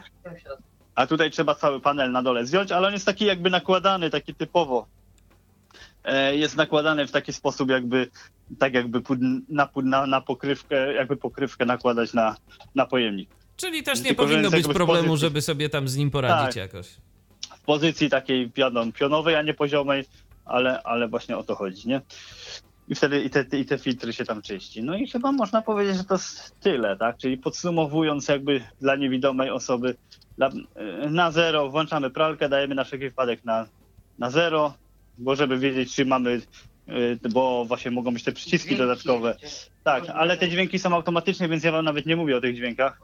A 0.94 1.06
tutaj 1.06 1.30
trzeba 1.30 1.54
cały 1.54 1.80
panel 1.80 2.12
na 2.12 2.22
dole 2.22 2.46
zdjąć, 2.46 2.72
ale 2.72 2.86
on 2.86 2.92
jest 2.92 3.06
taki 3.06 3.24
jakby 3.24 3.50
nakładany, 3.50 4.10
taki 4.10 4.34
typowo. 4.34 4.86
E, 6.04 6.36
Jest 6.36 6.56
nakładany 6.56 7.06
w 7.06 7.10
taki 7.10 7.32
sposób 7.32 7.70
jakby, 7.70 8.10
tak 8.58 8.74
jakby 8.74 9.02
na, 9.48 9.68
na, 9.82 10.06
na 10.06 10.20
pokrywkę, 10.20 10.92
jakby 10.94 11.16
pokrywkę 11.16 11.64
nakładać 11.66 12.12
na, 12.14 12.36
na 12.74 12.86
pojemnik. 12.86 13.30
Czyli 13.56 13.82
też 13.82 13.98
nie 13.98 14.04
Tylko, 14.06 14.22
powinno 14.22 14.50
być 14.50 14.68
problemu, 14.68 15.08
pozycji- 15.08 15.20
żeby 15.20 15.42
sobie 15.42 15.68
tam 15.68 15.88
z 15.88 15.96
nim 15.96 16.10
poradzić 16.10 16.46
Tak. 16.46 16.56
jakoś. 16.56 16.88
w 17.56 17.60
pozycji 17.60 18.10
takiej 18.10 18.50
pionon, 18.50 18.92
pionowej, 18.92 19.36
a 19.36 19.42
nie 19.42 19.54
poziomej, 19.54 20.04
ale, 20.44 20.82
ale 20.82 21.08
właśnie 21.08 21.36
o 21.36 21.42
to 21.42 21.54
chodzi, 21.54 21.88
nie? 21.88 22.00
I 22.88 22.94
wtedy 22.94 23.22
i 23.22 23.30
te, 23.30 23.58
i 23.58 23.64
te 23.64 23.78
filtry 23.78 24.12
się 24.12 24.24
tam 24.24 24.42
czyści. 24.42 24.82
No 24.82 24.96
i 24.96 25.06
chyba 25.08 25.32
można 25.32 25.62
powiedzieć, 25.62 25.96
że 25.96 26.04
to 26.04 26.16
tyle, 26.60 26.96
tak? 26.96 27.16
Czyli 27.18 27.38
podsumowując 27.38 28.28
jakby 28.28 28.60
dla 28.80 28.96
niewidomej 28.96 29.50
osoby 29.50 29.96
dla, 30.36 30.50
na 31.10 31.30
zero 31.30 31.68
włączamy 31.70 32.10
pralkę, 32.10 32.48
dajemy 32.48 32.74
na 32.74 32.84
wszelki 32.84 33.04
wypadek 33.08 33.44
na, 33.44 33.66
na 34.18 34.30
zero, 34.30 34.74
bo 35.18 35.36
żeby 35.36 35.58
wiedzieć, 35.58 35.94
czy 35.94 36.04
mamy, 36.04 36.40
y, 36.88 37.28
bo 37.30 37.64
właśnie 37.64 37.90
mogą 37.90 38.14
być 38.14 38.24
te 38.24 38.32
przyciski 38.32 38.68
Dźwięki 38.68 38.82
dodatkowe. 38.82 39.36
Tak, 39.84 40.04
ale 40.10 40.36
te 40.36 40.48
dźwięki 40.48 40.78
są 40.78 40.94
automatyczne, 40.94 41.48
więc 41.48 41.64
ja 41.64 41.72
wam 41.72 41.84
nawet 41.84 42.06
nie 42.06 42.16
mówię 42.16 42.36
o 42.36 42.40
tych 42.40 42.56
dźwiękach. 42.56 43.00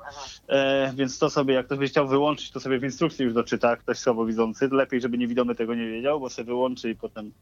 E, 0.49 0.93
więc 0.97 1.19
to 1.19 1.31
sobie, 1.31 1.55
jak 1.55 1.67
ktoś 1.67 1.79
by 1.79 1.87
chciał 1.87 2.09
wyłączyć, 2.09 2.51
to 2.51 2.61
sobie 2.61 2.79
w 2.79 2.85
instrukcji 2.85 3.25
już 3.25 3.35
doczyta, 3.35 3.77
ktoś 3.77 3.99
słabowidzący. 3.99 4.69
Lepiej, 4.73 5.01
żeby 5.01 5.19
niewidomy 5.19 5.55
tego 5.55 5.75
nie 5.75 5.91
wiedział, 5.91 6.21
bo 6.21 6.31
sobie 6.31 6.47
wyłączy 6.47 6.91
i 6.91 6.95
potem... 6.95 7.33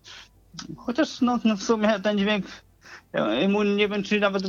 Chociaż 0.76 1.20
no, 1.20 1.38
no 1.44 1.56
w 1.56 1.62
sumie 1.62 2.00
ten 2.00 2.18
dźwięk, 2.18 2.46
mu 3.48 3.62
nie 3.62 3.88
wiem, 3.88 4.02
czy 4.02 4.20
nawet... 4.20 4.42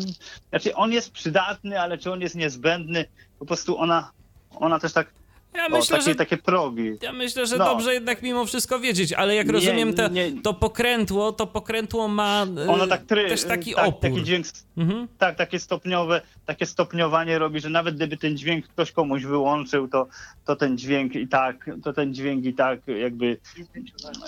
Znaczy 0.50 0.76
on 0.76 0.92
jest 0.92 1.12
przydatny, 1.12 1.82
ale 1.82 1.98
czy 1.98 2.12
on 2.12 2.22
jest 2.22 2.36
niezbędny? 2.36 3.06
Po 3.40 3.46
prostu 3.46 3.78
ona, 3.78 4.12
ona 4.52 4.80
też 4.80 4.94
tak... 4.94 5.14
Ja 5.54 5.66
o, 5.68 5.70
myślę, 5.70 5.98
takie, 5.98 6.10
że 6.10 6.16
takie 6.16 6.38
progi. 6.38 6.92
Ja 7.02 7.14
myślę, 7.14 7.48
że 7.48 7.58
No. 7.58 7.66
dobrze 7.66 7.94
jednak 7.94 8.22
mimo 8.22 8.46
wszystko 8.46 8.80
wiedzieć, 8.80 9.14
ale 9.14 9.36
jak 9.36 9.48
Nie, 9.48 9.54
rozumiem, 9.54 9.94
to, 9.94 10.08
nie. 10.08 10.42
to 10.42 10.54
pokrętło, 10.54 11.32
to 11.32 11.48
pokrętło 11.48 12.08
ma 12.08 12.46
e, 12.66 12.70
Ona 12.70 12.88
tak 12.88 13.04
try, 13.06 13.30
też 13.30 13.44
taki 13.44 13.74
tak, 13.74 13.88
opór. 13.88 14.02
taki 14.02 14.24
dźwięk 14.24 14.46
Mhm. 14.78 15.08
tak, 15.18 15.36
takie 15.36 15.60
stopniowe, 15.60 16.22
takie 16.46 16.66
stopniowanie 16.66 17.40
robi, 17.40 17.60
że 17.60 17.70
nawet 17.70 17.96
gdyby 17.96 18.18
ten 18.18 18.38
dźwięk 18.38 18.68
ktoś 18.68 18.92
komuś 18.92 19.24
wyłączył, 19.24 19.88
to, 19.88 20.08
to 20.46 20.56
ten 20.56 20.78
dźwięk 20.78 21.16
i 21.16 21.28
tak, 21.28 21.70
to 21.84 21.94
ten 21.94 22.14
dźwięk 22.14 22.46
i 22.46 22.54
tak 22.54 22.80
jakby 22.88 23.38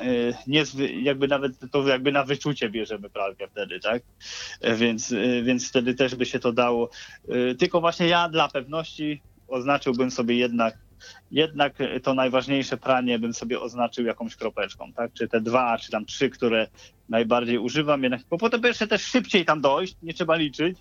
e, 0.01 0.05
nie, 0.47 0.63
jakby 1.01 1.27
nawet 1.27 1.51
to 1.71 1.87
jakby 1.87 2.11
na 2.11 2.23
wyczucie 2.23 2.69
bierzemy 2.69 3.09
pralkę 3.09 3.47
wtedy, 3.47 3.79
tak? 3.79 4.01
E, 4.61 4.75
Więc, 4.75 5.11
e, 5.11 5.41
więc 5.43 5.69
wtedy 5.69 5.93
też 5.95 6.15
by 6.15 6.25
się 6.25 6.39
to 6.39 6.51
dało. 6.51 6.89
E, 7.29 7.55
Tylko 7.55 7.81
właśnie 7.81 8.07
ja 8.07 8.29
dla 8.29 8.47
pewności 8.49 9.21
oznaczyłbym 9.47 10.11
sobie 10.11 10.35
jednak 10.35 10.77
jednak 11.31 11.73
to 12.03 12.13
najważniejsze 12.13 12.77
pranie 12.77 13.19
bym 13.19 13.33
sobie 13.33 13.59
oznaczył 13.59 14.05
jakąś 14.05 14.35
kropeczką, 14.35 14.93
tak? 14.93 15.13
Czy 15.13 15.27
te 15.27 15.41
dwa, 15.41 15.77
czy 15.77 15.91
tam 15.91 16.05
trzy, 16.05 16.29
które 16.29 16.67
najbardziej 17.09 17.57
używam, 17.57 18.03
jednak, 18.03 18.21
bo 18.29 18.37
po 18.37 18.49
to 18.49 18.59
pierwsze 18.59 18.87
też 18.87 19.05
szybciej 19.05 19.45
tam 19.45 19.61
dojść, 19.61 19.95
nie 20.03 20.13
trzeba 20.13 20.35
liczyć, 20.35 20.77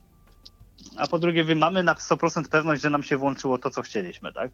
a 0.96 1.06
po 1.06 1.18
drugie, 1.18 1.44
my 1.44 1.54
mamy 1.54 1.82
na 1.82 1.94
100% 1.94 2.48
pewność, 2.48 2.82
że 2.82 2.90
nam 2.90 3.02
się 3.02 3.16
włączyło 3.16 3.58
to, 3.58 3.70
co 3.70 3.82
chcieliśmy, 3.82 4.32
tak? 4.32 4.50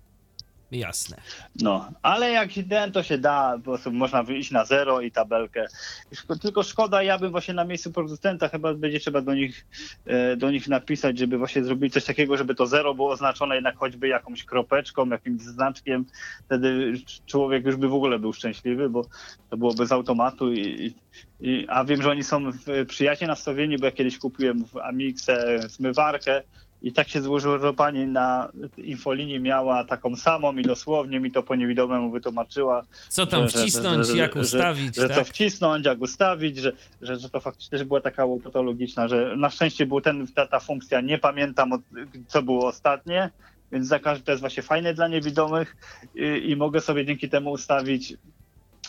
Jasne. 0.73 1.17
No, 1.63 1.91
ale 2.03 2.31
jak 2.31 2.51
ten, 2.69 2.93
to 2.93 3.03
się 3.03 3.19
da, 3.19 3.53
po 3.57 3.63
prostu 3.63 3.93
można 3.93 4.23
wyjść 4.23 4.51
na 4.51 4.65
zero 4.65 5.01
i 5.01 5.11
tabelkę. 5.11 5.67
Tylko 6.43 6.63
szkoda, 6.63 7.03
ja 7.03 7.19
bym 7.19 7.31
właśnie 7.31 7.55
na 7.55 7.65
miejscu 7.65 7.93
producenta 7.93 8.49
chyba 8.49 8.75
będzie 8.75 9.01
trzeba 9.01 9.21
do 9.21 9.35
nich, 9.35 9.67
e, 10.07 10.37
do 10.37 10.51
nich 10.51 10.69
napisać, 10.69 11.19
żeby 11.19 11.39
właśnie 11.39 11.65
zrobili 11.65 11.91
coś 11.91 12.05
takiego, 12.05 12.37
żeby 12.37 12.55
to 12.55 12.67
zero 12.67 12.95
było 12.95 13.11
oznaczone 13.11 13.55
jednak 13.55 13.77
choćby 13.77 14.09
jakąś 14.09 14.45
kropeczką, 14.45 15.09
jakimś 15.09 15.43
znaczkiem. 15.43 16.05
Wtedy 16.47 16.93
człowiek 17.27 17.67
już 17.67 17.77
by 17.77 17.89
w 17.89 17.95
ogóle 17.95 18.19
był 18.19 18.33
szczęśliwy, 18.33 18.89
bo 18.89 19.07
to 19.51 19.57
byłoby 19.57 19.87
z 19.87 19.93
automatu 19.93 20.53
i, 20.53 20.95
i, 21.41 21.67
a 21.69 21.85
wiem, 21.85 22.03
że 22.03 22.11
oni 22.11 22.25
są 22.25 22.43
przyjaźnie 22.89 23.27
nastawieni, 23.27 23.79
bo 23.79 23.87
ja 23.87 23.93
kiedyś 23.93 24.19
kupiłem 24.19 24.65
w 24.65 24.77
Amixę 24.77 25.59
zmywarkę 25.69 26.43
i 26.83 26.93
tak 26.93 27.09
się 27.09 27.23
złożyło, 27.23 27.59
że 27.59 27.73
pani 27.75 28.07
na 28.07 28.49
infolinii 28.77 29.41
miała 29.41 29.85
taką 29.85 30.17
samą 30.17 30.57
i 30.57 30.63
dosłownie 30.63 31.21
mi 31.21 31.33
to 31.33 31.43
po 31.43 31.55
niewidomemu 31.55 32.11
wytłumaczyła. 32.11 32.83
Co 33.09 33.27
tam 33.27 33.43
że- 33.49 33.49
wcisnąć, 33.49 34.07
że- 34.07 34.13
że- 34.13 34.19
jak 34.19 34.37
ustawić, 34.37 34.97
Że, 34.97 35.09
to 35.09 35.15
tak? 35.15 35.27
wcisnąć, 35.27 35.87
jak 35.87 36.01
ustawić, 36.01 36.57
że, 36.57 36.73
że, 37.03 37.17
że 37.17 37.31
to 37.31 37.41
faktycznie 37.41 37.79
też 37.79 37.87
była 37.89 38.01
taka 38.01 38.25
patologiczna, 38.45 39.09
że 39.09 39.35
na 39.37 39.51
szczęście 39.51 39.87
był 39.87 40.01
ten, 40.01 40.27
ta, 40.35 40.47
ta 40.47 40.61
funkcja, 40.61 41.01
nie 41.01 41.19
pamiętam 41.19 41.73
od, 41.73 41.81
co 42.29 42.43
było 42.43 42.67
ostatnie, 42.67 43.31
więc 43.73 43.87
za 43.87 43.99
każdym 43.99 44.25
to 44.25 44.33
jest 44.33 44.41
właśnie 44.41 44.63
fajne 44.63 44.95
dla 44.95 45.09
niewidomych 45.09 45.77
i, 46.15 46.51
i 46.51 46.57
mogę 46.57 46.81
sobie 46.81 47.07
dzięki 47.07 47.29
temu 47.29 47.51
ustawić 47.51 48.15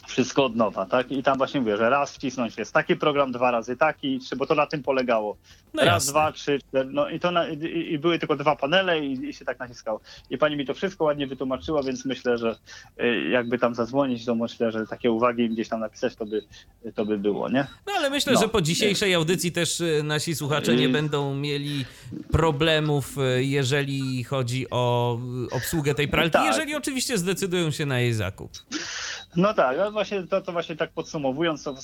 wszystko 0.08 0.46
od 0.46 0.56
nowa, 0.56 0.86
tak? 0.86 1.12
I 1.12 1.24
tam 1.24 1.38
właśnie 1.38 1.60
mówię, 1.60 1.78
że 1.78 1.89
raz 1.89 2.12
wcisnąć 2.15 2.58
jest 2.58 2.74
taki 2.74 2.96
program, 2.96 3.32
dwa 3.32 3.52
razy 3.52 3.78
taki, 3.78 4.20
trzy, 4.20 4.36
bo 4.36 4.46
to 4.46 4.56
na 4.56 4.65
tym 4.67 4.84
polegało. 4.84 5.38
No 5.74 5.84
raz, 5.84 5.93
jasne. 5.93 6.12
dwa, 6.12 6.32
trzy, 6.32 6.60
cztery, 6.60 6.89
no 6.91 7.10
i 7.10 7.20
to 7.20 7.32
na, 7.32 7.48
i, 7.50 7.93
i 7.93 8.00
były 8.00 8.20
tylko 8.20 8.36
dwa 8.36 8.56
panele 8.56 9.00
i, 9.06 9.30
i 9.30 9.34
się 9.34 9.46
tak 9.46 9.60
naciskało. 9.60 10.00
I 10.30 10.38
pani 10.38 10.56
mi 10.58 10.65
to 10.65 10.74
wszystko 10.74 11.04
ładnie 11.04 11.28
wytłumaczyła, 11.28 11.84
więc 11.84 12.06
myślę, 12.06 12.38
że 12.38 12.56
y, 13.02 13.30
jakby 13.30 13.60
tam 13.60 13.76
zadzwonić, 13.76 14.26
to 14.26 14.36
myślę, 14.36 14.72
że 14.72 14.88
takie 14.88 15.12
uwagi 15.12 15.43
im 15.43 15.54
gdzieś 15.54 15.70
tam 15.70 15.80
napisać, 15.80 16.15
to 16.15 16.26
by, 16.26 16.43
to 16.96 17.06
by 17.06 17.17
było, 17.17 17.50
nie? 17.50 17.67
No 17.88 17.93
ale 17.98 18.10
myślę, 18.10 18.34
No. 18.34 18.39
że 18.41 18.50
po 18.50 18.62
dzisiejszej 18.62 19.13
audycji 19.13 19.52
też 19.52 19.82
y, 19.82 20.02
nasi 20.04 20.36
słuchacze 20.36 20.76
nie 20.76 20.86
Y. 20.86 20.89
będą 20.89 21.36
mieli 21.36 21.86
problemów, 22.32 23.15
jeżeli 23.38 24.24
chodzi 24.24 24.70
o 24.70 25.17
obsługę 25.52 25.96
tej 25.96 26.08
pralki, 26.08 26.32
Tak. 26.32 26.46
jeżeli 26.46 26.76
oczywiście 26.76 27.17
zdecydują 27.17 27.72
się 27.72 27.86
na 27.86 28.00
jej 28.00 28.13
zakup. 28.13 28.52
No 29.38 29.54
tak, 29.54 29.78
no 29.78 29.91
właśnie 29.91 30.23
to, 30.23 30.41
to 30.41 30.52
właśnie 30.52 30.76
tak 30.76 30.91
podsumowując, 30.91 31.63
to 31.63 31.76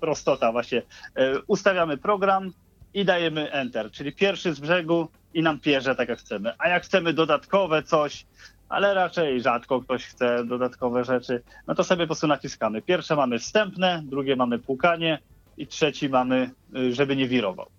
prostota 0.00 0.52
właśnie. 0.52 0.82
E, 1.14 1.40
ustawiamy 1.46 1.96
program 1.96 2.52
i 2.94 3.04
dajemy 3.04 3.52
Enter, 3.52 3.90
czyli 3.90 4.12
pierwszy 4.12 4.54
z 4.54 4.60
brzegu 4.60 5.08
i 5.34 5.42
nam 5.42 5.60
pierze 5.60 5.94
tak 5.94 6.08
jak 6.08 6.18
chcemy. 6.18 6.52
A 6.58 6.68
jak 6.68 6.82
chcemy 6.82 7.12
dodatkowe 7.12 7.82
coś, 7.82 8.26
ale 8.68 8.94
raczej 8.94 9.42
rzadko 9.42 9.80
ktoś 9.80 10.06
chce 10.06 10.44
dodatkowe 10.44 11.04
rzeczy, 11.04 11.42
no 11.66 11.74
to 11.74 11.84
sobie 11.84 12.04
po 12.04 12.06
prostu 12.06 12.26
naciskamy. 12.26 12.82
Pierwsze 12.82 13.16
mamy 13.16 13.38
wstępne, 13.38 14.02
drugie 14.04 14.36
mamy 14.36 14.58
płukanie 14.58 15.18
i 15.56 15.66
trzeci 15.66 16.08
mamy, 16.08 16.50
y, 16.76 16.94
żeby 16.94 17.16
nie 17.16 17.28
wirował. 17.28 17.70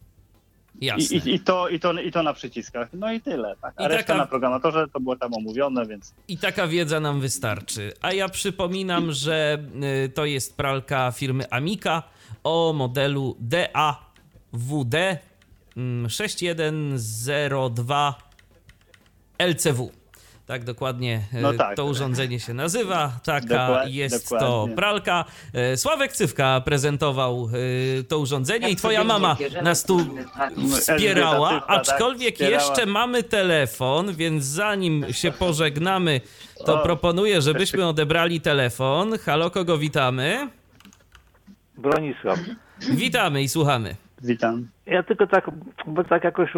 I, 0.80 0.86
Jasne. 0.86 1.18
i, 1.18 1.36
i, 1.36 1.40
to, 1.40 1.70
i, 1.70 1.80
to, 1.80 1.94
I 1.94 2.12
to 2.12 2.24
na 2.24 2.34
przyciskach. 2.34 2.88
No 2.94 3.12
i 3.14 3.22
tyle. 3.22 3.56
Tak. 3.62 3.74
A 3.78 3.86
I 3.86 3.88
reszta 3.88 4.04
taka- 4.04 4.18
na 4.18 4.26
programatorze 4.26 4.88
to 4.94 5.00
było 5.00 5.16
tam 5.16 5.34
omówione, 5.34 5.86
więc 5.86 6.14
I 6.28 6.38
taka 6.38 6.68
wiedza 6.68 7.00
nam 7.00 7.22
wystarczy. 7.22 7.94
A 8.02 8.14
ja 8.14 8.30
przypominam, 8.30 9.12
że 9.12 9.58
y, 10.06 10.10
to 10.10 10.26
jest 10.26 10.58
pralka 10.58 11.12
firmy 11.12 11.50
Amica 11.50 12.04
o 12.44 12.74
modelu 12.74 13.36
DAWD 13.40 14.96
mm, 15.78 16.10
6102 16.10 18.16
LCW. 19.38 19.92
Tak 20.52 20.64
dokładnie 20.64 21.22
e, 21.34 21.42
No 21.42 21.54
tak. 21.54 21.76
to 21.78 21.86
urządzenie 21.86 22.40
się 22.40 22.54
nazywa. 22.54 23.12
Taka 23.24 23.48
Dokład- 23.48 23.88
jest 23.90 24.30
to 24.30 24.40
dokładnie. 24.40 24.76
pralka. 24.76 25.26
E, 25.54 25.78
Sławek 25.78 26.14
Cywka 26.14 26.62
prezentował 26.66 27.50
e, 28.00 28.04
to 28.04 28.20
urządzenie 28.20 28.70
i 28.70 28.76
twoja 28.76 29.04
mama 29.04 29.38
nas 29.64 29.84
tu 29.84 29.98
wspierała, 30.80 31.50
Elżbieta 31.50 31.60
Cywka, 31.60 31.68
tak, 31.68 31.80
aczkolwiek 31.80 32.34
wspierała. 32.36 32.64
jeszcze 32.64 32.86
mamy 32.86 33.24
telefon, 33.24 34.16
więc 34.16 34.44
zanim 34.46 35.06
się 35.14 35.32
pożegnamy, 35.32 36.22
to 36.66 36.80
O. 36.80 36.84
proponuję, 36.84 37.42
żebyśmy 37.42 37.88
odebrali 37.88 38.42
telefon. 38.42 39.18
Halo, 39.20 39.52
kogo 39.52 39.78
witamy? 39.78 40.50
Bronisław. 41.78 42.40
Witamy 42.90 43.42
i 43.44 43.50
słuchamy. 43.50 43.96
Witam. 44.24 44.68
Ja 44.86 45.04
tylko 45.04 45.28
tak, 45.28 45.52
bo 45.88 46.04
tak 46.04 46.24
jakoś 46.24 46.52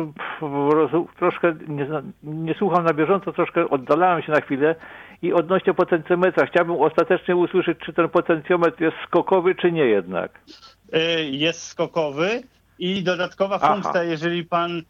troszkę 1.20 1.56
nie, 1.68 1.88
nie 2.24 2.54
słucham 2.54 2.86
na 2.86 2.94
bieżąco, 2.94 3.34
troszkę 3.34 3.70
oddalałem 3.70 4.24
się 4.24 4.32
na 4.32 4.42
chwilę 4.42 4.76
i 5.22 5.34
odnośnie 5.34 5.74
potencjometra 5.74 6.46
chciałbym 6.46 6.76
ostatecznie 6.76 7.36
usłyszeć, 7.36 7.78
czy 7.86 7.94
ten 7.94 8.10
potencjometr 8.10 8.82
jest 8.82 8.98
skokowy, 9.08 9.56
czy 9.56 9.72
nie 9.72 9.86
jednak. 9.86 10.40
Y, 10.96 11.24
Jest 11.24 11.64
skokowy 11.68 12.44
i 12.80 13.04
dodatkowa 13.04 13.60
Aha. 13.62 13.74
funkcja, 13.74 14.04
jeżeli 14.04 14.46
pan 14.46 14.72
y, 14.80 14.84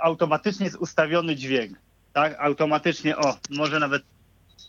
automatycznie 0.00 0.64
jest 0.64 0.76
ustawiony 0.76 1.36
dźwięk. 1.36 1.78
Tak, 2.12 2.36
automatycznie, 2.40 3.16
o, 3.16 3.34
może 3.50 3.78
nawet 3.80 4.02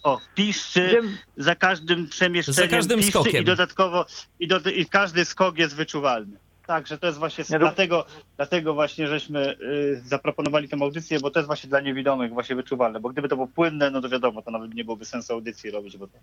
o, 0.03 0.19
piszczy 0.35 1.01
za 1.37 1.55
każdym 1.55 2.07
przemieszczeniem 2.07 2.69
Za 2.69 2.75
każdym 2.75 3.03
skokiem. 3.03 3.41
i 3.41 3.45
dodatkowo 3.45 4.05
i, 4.39 4.47
do, 4.47 4.59
i 4.75 4.85
każdy 4.85 5.25
skok 5.25 5.57
jest 5.57 5.75
wyczuwalny. 5.75 6.37
Także 6.67 6.97
to 6.97 7.08
jest 7.08 7.19
właśnie 7.19 7.43
Nie, 7.49 7.60
dlatego, 7.60 8.06
dlatego 8.38 8.73
właśnie 8.73 9.08
żeśmy 9.08 9.56
y, 9.62 10.01
zaproponowali 10.06 10.69
tę 10.69 10.78
audycję, 10.82 11.19
bo 11.19 11.32
to 11.32 11.39
jest 11.39 11.47
właśnie 11.47 11.69
dla 11.69 11.80
niewidomych 11.80 12.34
właśnie 12.34 12.56
wyczuwalne, 12.56 12.99
bo 12.99 13.10
gdyby 13.10 13.30
to 13.30 13.36
było 13.36 13.47
płynne, 13.47 13.91
no 13.91 14.01
to 14.01 14.10
wiadomo, 14.10 14.41
to 14.41 14.51
nawet 14.51 14.73
nie 14.73 14.84
byłoby 14.84 15.06
sensu 15.06 15.34
audycji 15.34 15.71
robić, 15.71 15.97
bo 15.97 16.08
to, 16.08 16.13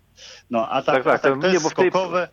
no 0.49 0.69
a 0.69 0.81
tak, 0.81 0.95
Tak, 0.95 1.03
tak, 1.03 1.13
a 1.15 1.19
tak 1.19 1.33
to 1.33 1.41
to 1.41 1.47
nie, 1.47 1.53
jest 1.53 1.75
tej- 1.75 1.91
skokowe, 1.91 2.27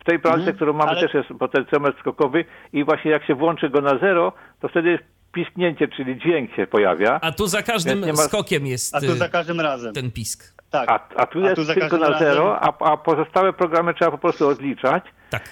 W 0.00 0.04
tej 0.04 0.18
pralce, 0.18 0.38
Mhm, 0.38 0.56
którą 0.56 0.72
mamy, 0.72 0.90
ale- 0.90 1.00
też 1.00 1.14
jest 1.14 1.28
potencjometr 1.38 2.00
skokowy 2.00 2.44
i 2.72 2.84
właśnie 2.84 3.10
jak 3.10 3.26
się 3.26 3.34
włączy 3.34 3.70
go 3.70 3.80
na 3.80 3.98
zero, 3.98 4.32
to 4.60 4.68
wtedy 4.68 4.98
pisknięcie, 5.32 5.88
czyli 5.88 6.18
dźwięk 6.20 6.54
się 6.56 6.66
pojawia. 6.66 7.18
A 7.22 7.32
tu 7.32 7.46
za 7.46 7.62
każdym 7.62 8.00
nie 8.00 8.12
ma- 8.12 8.22
skokiem 8.22 8.66
jest 8.66 8.94
a 8.94 9.00
tu 9.00 9.06
y, 9.06 9.16
za 9.16 9.28
każdym 9.28 9.60
razem. 9.60 9.94
ten 9.94 10.10
pisk. 10.10 10.62
Tak. 10.70 10.88
A, 10.90 11.08
a 11.16 11.26
tu 11.26 11.40
jest 11.40 11.60
za 11.62 11.74
tylko 11.74 11.98
na 11.98 12.08
razem- 12.08 12.18
zero, 12.28 12.60
a, 12.60 12.92
a 12.92 12.96
pozostałe 12.96 13.52
programy 13.52 13.94
trzeba 13.94 14.10
po 14.10 14.18
prostu 14.18 14.48
odliczać. 14.48 15.04
Tak. 15.30 15.42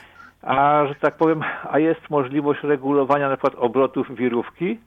A 0.43 0.85
że 0.89 0.95
tak 0.95 1.17
powiem, 1.17 1.43
a 1.71 1.79
jest 1.79 2.11
możliwość 2.11 2.61
regulowania 2.63 3.29
na 3.29 3.37
przykład 3.37 3.55
obrotów 3.65 4.17
wirówki? 4.17 4.79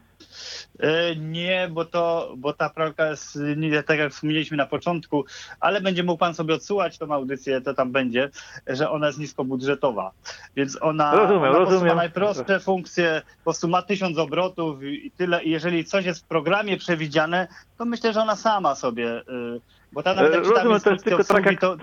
E, 0.80 1.16
Nie, 1.16 1.68
bo 1.72 1.86
to, 1.86 2.34
bo 2.38 2.54
ta 2.54 2.70
pralka 2.70 3.08
jest, 3.10 3.40
nie, 3.58 3.84
tak 3.84 4.00
jak 4.00 4.12
wspomnieliśmy 4.12 4.58
na 4.58 4.66
początku, 4.66 5.26
ale 5.60 5.82
będzie 5.82 6.04
mógł 6.04 6.18
pan 6.20 6.34
sobie 6.34 6.54
odsyłać 6.54 6.98
tą 6.98 7.12
audycję, 7.14 7.62
to 7.62 7.74
tam 7.74 7.92
będzie, 7.92 8.30
że 8.68 8.90
ona 8.90 9.08
jest 9.08 9.20
niskobudżetowa. 9.20 10.12
Więc 10.56 10.78
ona, 10.82 11.16
Rozumiem, 11.16 11.44
ona 11.44 11.52
prostu 11.52 11.66
ma 11.70 11.74
rozumiem. 11.74 11.98
najprostsze 11.98 12.60
funkcje, 12.60 13.22
po 13.38 13.44
prostu 13.44 13.68
ma 13.68 13.82
tysiąc 13.82 14.18
obrotów 14.18 14.84
i 14.84 15.12
tyle. 15.12 15.44
I 15.44 15.50
jeżeli 15.50 15.86
coś 15.86 16.06
jest 16.06 16.24
w 16.26 16.28
programie 16.28 16.78
przewidziane, 16.78 17.48
to 17.78 17.86
myślę, 17.86 18.14
że 18.14 18.22
ona 18.22 18.36
sama 18.36 18.76
sobie, 18.76 19.18
y, 19.20 19.24
bo 19.92 20.04
ta 20.04 20.14
nawet 20.14 20.34
jak 20.34 20.44
Rozumiem, 20.46 20.80
to 20.80 20.92
jest 20.92 21.04
tylko 21.06 21.24
tak 21.24 21.46
jak... 21.46 21.60
to, 21.60 21.78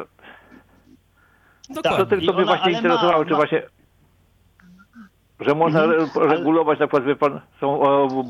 To 1.74 1.82
Dokładnie. 1.82 2.06
tylko 2.06 2.32
I 2.32 2.36
mnie 2.36 2.44
właśnie 2.44 2.72
interesowało, 2.72 3.24
czy 3.24 3.30
ma- 3.30 3.36
właśnie... 3.36 3.62
Że 5.40 5.54
można 5.54 5.82
Mhm, 5.84 6.10
re- 6.16 6.28
regulować, 6.36 6.78
na 6.78 6.86
przykład, 6.86 7.04
wie 7.04 7.16
pan, 7.16 7.40
są, 7.60 7.78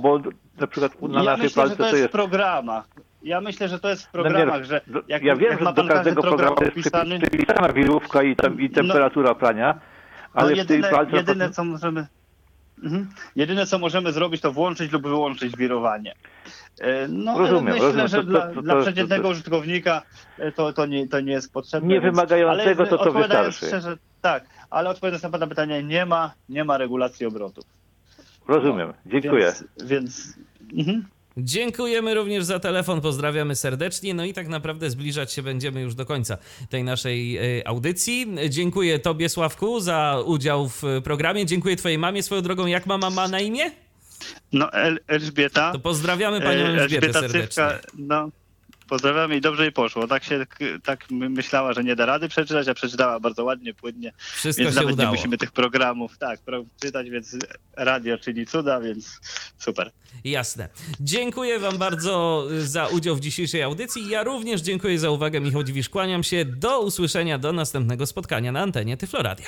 bo 0.02 0.18
na 0.60 0.66
przykład 0.66 1.02
na 1.02 1.18
ja 1.22 1.30
naszej 1.30 1.44
myślę, 1.44 1.70
to 1.70 1.76
to 1.76 1.96
jest 1.96 2.08
w 2.08 2.10
programach. 2.10 2.84
Ja 3.22 3.40
myślę, 3.40 3.68
że 3.68 3.78
to 3.80 3.88
jest 3.88 4.06
w 4.06 4.14
No 4.14 4.22
nie, 4.22 4.30
programach, 4.30 4.64
że 4.64 4.80
jak, 5.08 5.22
ja 5.22 5.36
wiem, 5.36 5.50
jak 5.50 5.58
że 5.58 5.72
do 5.72 5.84
każdego 5.84 6.22
program 6.22 6.54
programu 6.54 6.74
jest 6.76 6.88
opisany, 6.88 7.18
przypisana 7.18 7.72
wirówka 7.72 8.22
i, 8.22 8.36
tam, 8.36 8.60
i 8.60 8.70
temperatura 8.70 9.34
prania, 9.34 9.80
ale 10.34 10.50
no 10.56 10.64
w 10.64 10.66
tej 10.66 10.76
jedyne, 10.76 10.88
pralce... 10.88 11.16
jedyne 11.16 11.50
co 11.50 11.64
możemy. 11.64 12.06
Mhm. 12.82 13.08
Jedyne 13.36 13.66
co 13.66 13.78
możemy 13.78 14.12
zrobić, 14.12 14.40
to 14.40 14.52
włączyć 14.52 14.92
lub 14.92 15.02
wyłączyć 15.02 15.56
wirowanie. 15.56 16.14
E, 16.80 17.08
No, 17.08 17.38
Rozumiem, 17.38 17.64
myślę, 17.74 17.86
rozumiem. 17.86 18.08
że 18.08 18.16
To- 18.16 18.22
dla, 18.22 18.54
to- 18.54 18.62
dla 18.62 18.74
to- 18.74 18.80
przeciętnego 18.82 19.22
to- 19.22 19.28
to- 19.28 19.32
użytkownika 19.32 20.02
e, 20.38 20.52
to, 20.52 20.72
to, 20.72 20.86
nie, 20.86 21.08
to 21.08 21.20
nie 21.20 21.32
jest 21.32 21.52
potrzebne. 21.52 21.88
Nie 21.88 22.00
wymagającego, 22.00 22.86
to 22.86 22.98
to 22.98 23.12
wystarczy. 23.12 23.66
Szczerze, 23.66 23.96
tak, 24.20 24.44
ale 24.70 24.90
odpowiadając 24.90 25.22
na 25.22 25.30
pana 25.30 25.46
pytanie, 25.46 25.82
nie 25.82 26.06
ma, 26.06 26.34
nie 26.48 26.64
ma 26.64 26.78
regulacji 26.78 27.26
obrotów. 27.26 27.64
Rozumiem, 28.48 28.92
dziękuję. 29.06 29.52
Więc, 29.52 29.64
więc 29.84 30.34
mhm. 30.78 31.06
Dziękujemy 31.44 32.14
również 32.14 32.44
za 32.44 32.58
telefon, 32.58 33.00
pozdrawiamy 33.00 33.56
serdecznie. 33.56 34.14
No 34.14 34.24
i 34.24 34.32
tak 34.32 34.48
naprawdę 34.48 34.90
zbliżać 34.90 35.32
się 35.32 35.42
będziemy 35.42 35.80
już 35.80 35.94
do 35.94 36.06
końca 36.06 36.38
tej 36.70 36.84
naszej 36.84 37.36
e, 37.36 37.68
audycji. 37.68 38.26
Dziękuję 38.48 38.98
Tobie, 38.98 39.28
Sławku, 39.28 39.80
za 39.80 40.22
udział 40.26 40.68
w 40.68 40.84
e, 40.84 41.00
programie. 41.00 41.46
Dziękuję 41.46 41.76
Twojej 41.76 41.98
mamie 41.98 42.22
swoją 42.22 42.42
drogą. 42.42 42.66
Jak 42.66 42.86
mama 42.86 43.10
ma 43.10 43.28
na 43.28 43.40
imię? 43.40 43.70
No, 44.52 44.72
El, 44.72 45.00
Elżbieta. 45.06 45.72
To 45.72 45.78
pozdrawiamy 45.78 46.40
Panią 46.40 46.64
E, 46.64 46.68
Elżbietę 46.68 47.12
serdecznie. 47.12 47.48
Cywka, 47.48 47.78
no, 47.98 48.30
pozdrawiam 48.90 49.34
i 49.34 49.40
dobrze 49.40 49.62
jej 49.62 49.72
poszło. 49.72 50.06
Tak 50.06 50.24
się 50.24 50.46
tak 50.84 51.10
my- 51.10 51.28
myślała, 51.28 51.72
że 51.72 51.84
nie 51.84 51.96
da 51.96 52.06
rady 52.06 52.28
przeczytać, 52.28 52.68
a 52.68 52.74
przeczytała 52.74 53.20
bardzo 53.20 53.44
ładnie, 53.44 53.74
płynnie. 53.74 54.12
Wszystko 54.18 54.62
więc 54.64 54.74
się 54.74 54.80
nawet 54.80 54.94
udało. 54.94 55.10
nie 55.10 55.16
musimy 55.16 55.38
tych 55.38 55.52
programów 55.52 56.18
tak 56.18 56.40
czytać, 56.82 57.10
więc 57.10 57.36
radio 57.76 58.18
czyli 58.18 58.46
cuda, 58.46 58.80
więc 58.80 59.20
super. 59.58 59.90
Jasne. 60.24 60.68
Dziękuję 61.00 61.58
Wam 61.58 61.78
bardzo 61.78 62.46
y, 62.52 62.66
za 62.66 62.86
udział 62.86 63.16
w 63.16 63.20
dzisiejszej 63.20 63.62
audycji. 63.62 64.08
Ja 64.08 64.22
również 64.22 64.60
dziękuję 64.60 64.98
za 64.98 65.10
uwagę. 65.10 65.40
Michał 65.40 65.62
Dziwisz, 65.62 65.88
kłaniam 65.88 66.22
się. 66.22 66.44
Do 66.44 66.80
usłyszenia, 66.80 67.38
do 67.38 67.52
następnego 67.52 68.06
spotkania 68.06 68.52
na 68.52 68.60
antenie 68.60 68.96
Tyfloradia. 68.96 69.46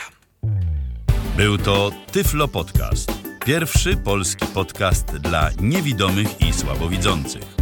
Był 1.36 1.58
to 1.58 1.90
Tyflo 2.12 2.48
Podcast. 2.48 3.12
Pierwszy 3.44 3.96
polski 3.96 4.46
podcast 4.46 5.16
dla 5.16 5.50
niewidomych 5.60 6.40
i 6.40 6.52
słabowidzących. 6.52 7.61